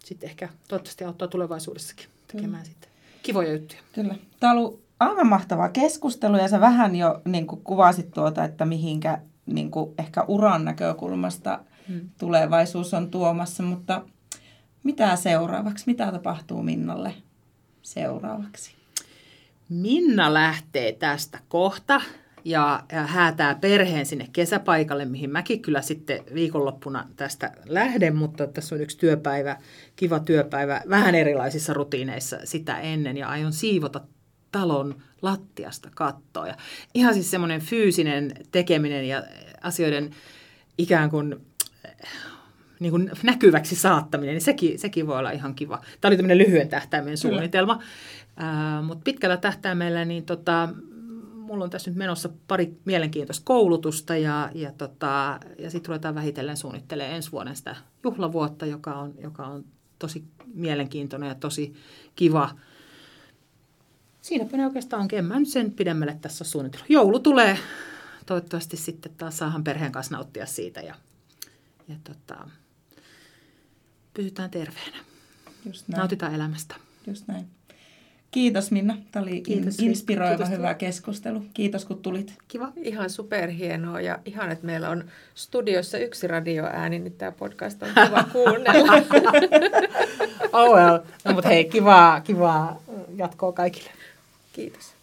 [0.04, 2.66] sitten ehkä toivottavasti auttaa tulevaisuudessakin tekemään mm.
[2.66, 2.90] sitten
[3.22, 3.80] kivoja juttuja.
[3.92, 4.14] Kyllä.
[4.40, 8.64] Tämä on ollut aivan mahtava keskustelu ja sä vähän jo niin kuin kuvasit tuota, että
[8.64, 12.08] mihinkä niin kuin ehkä uran näkökulmasta hmm.
[12.18, 14.02] tulevaisuus on tuomassa, mutta
[14.82, 15.84] mitä seuraavaksi?
[15.86, 17.14] Mitä tapahtuu Minnalle
[17.82, 18.74] seuraavaksi?
[19.68, 22.00] Minna lähtee tästä kohta
[22.44, 28.74] ja, ja häätää perheen sinne kesäpaikalle, mihin mäkin kyllä sitten viikonloppuna tästä lähden, mutta tässä
[28.74, 29.56] on yksi työpäivä,
[29.96, 34.00] kiva työpäivä, vähän erilaisissa rutiineissa sitä ennen ja aion siivota
[34.52, 36.48] talon lattiasta kattoa.
[36.48, 36.54] Ja
[36.94, 39.22] ihan siis semmoinen fyysinen tekeminen ja
[39.62, 40.10] asioiden
[40.78, 41.36] ikään kuin
[42.80, 45.80] niin kuin näkyväksi saattaminen, niin sekin, sekin voi olla ihan kiva.
[46.00, 50.68] Tämä oli tämmöinen lyhyen tähtäimen suunnitelma, uh, mutta pitkällä tähtäimellä niin tota,
[51.52, 56.56] mulla on tässä nyt menossa pari mielenkiintoista koulutusta ja, ja, tota, ja sitten ruvetaan vähitellen
[56.56, 59.64] suunnittelemaan ensi vuoden sitä juhlavuotta, joka on, joka on
[59.98, 60.24] tosi
[60.54, 61.74] mielenkiintoinen ja tosi
[62.16, 62.50] kiva.
[64.22, 65.18] Siinäpä ne oikeastaan onkin.
[65.18, 66.90] En mä nyt sen pidemmälle tässä suunnitellut.
[66.90, 67.58] Joulu tulee.
[68.26, 70.94] Toivottavasti sitten taas saahan perheen kanssa nauttia siitä ja,
[71.88, 72.48] ja tota,
[74.14, 74.96] pysytään terveenä.
[75.66, 75.98] Just näin.
[75.98, 76.74] Nautitaan elämästä.
[77.06, 77.46] Just näin.
[78.30, 78.96] Kiitos Minna.
[79.12, 81.44] Tämä oli Kiitos, inspiroiva Kiitos, hyvä keskustelu.
[81.54, 82.34] Kiitos kun tulit.
[82.48, 82.72] Kiva.
[82.76, 85.04] Ihan superhienoa ja ihan, että meillä on
[85.34, 88.92] studiossa yksi radioääni, niin tämä podcast on kiva kuunnella.
[90.52, 90.98] oh well.
[91.24, 92.82] No, mutta hei, kivaa, kivaa
[93.16, 93.90] jatkoa kaikille.
[94.52, 94.94] Kiitos.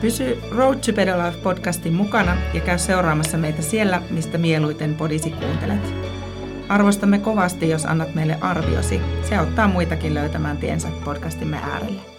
[0.00, 5.30] Pysy Road to Better Life podcastin mukana ja käy seuraamassa meitä siellä, mistä mieluiten podisi
[5.30, 5.94] kuuntelet.
[6.68, 9.00] Arvostamme kovasti, jos annat meille arviosi.
[9.28, 12.09] Se auttaa muitakin löytämään tiensä podcastimme äärelle.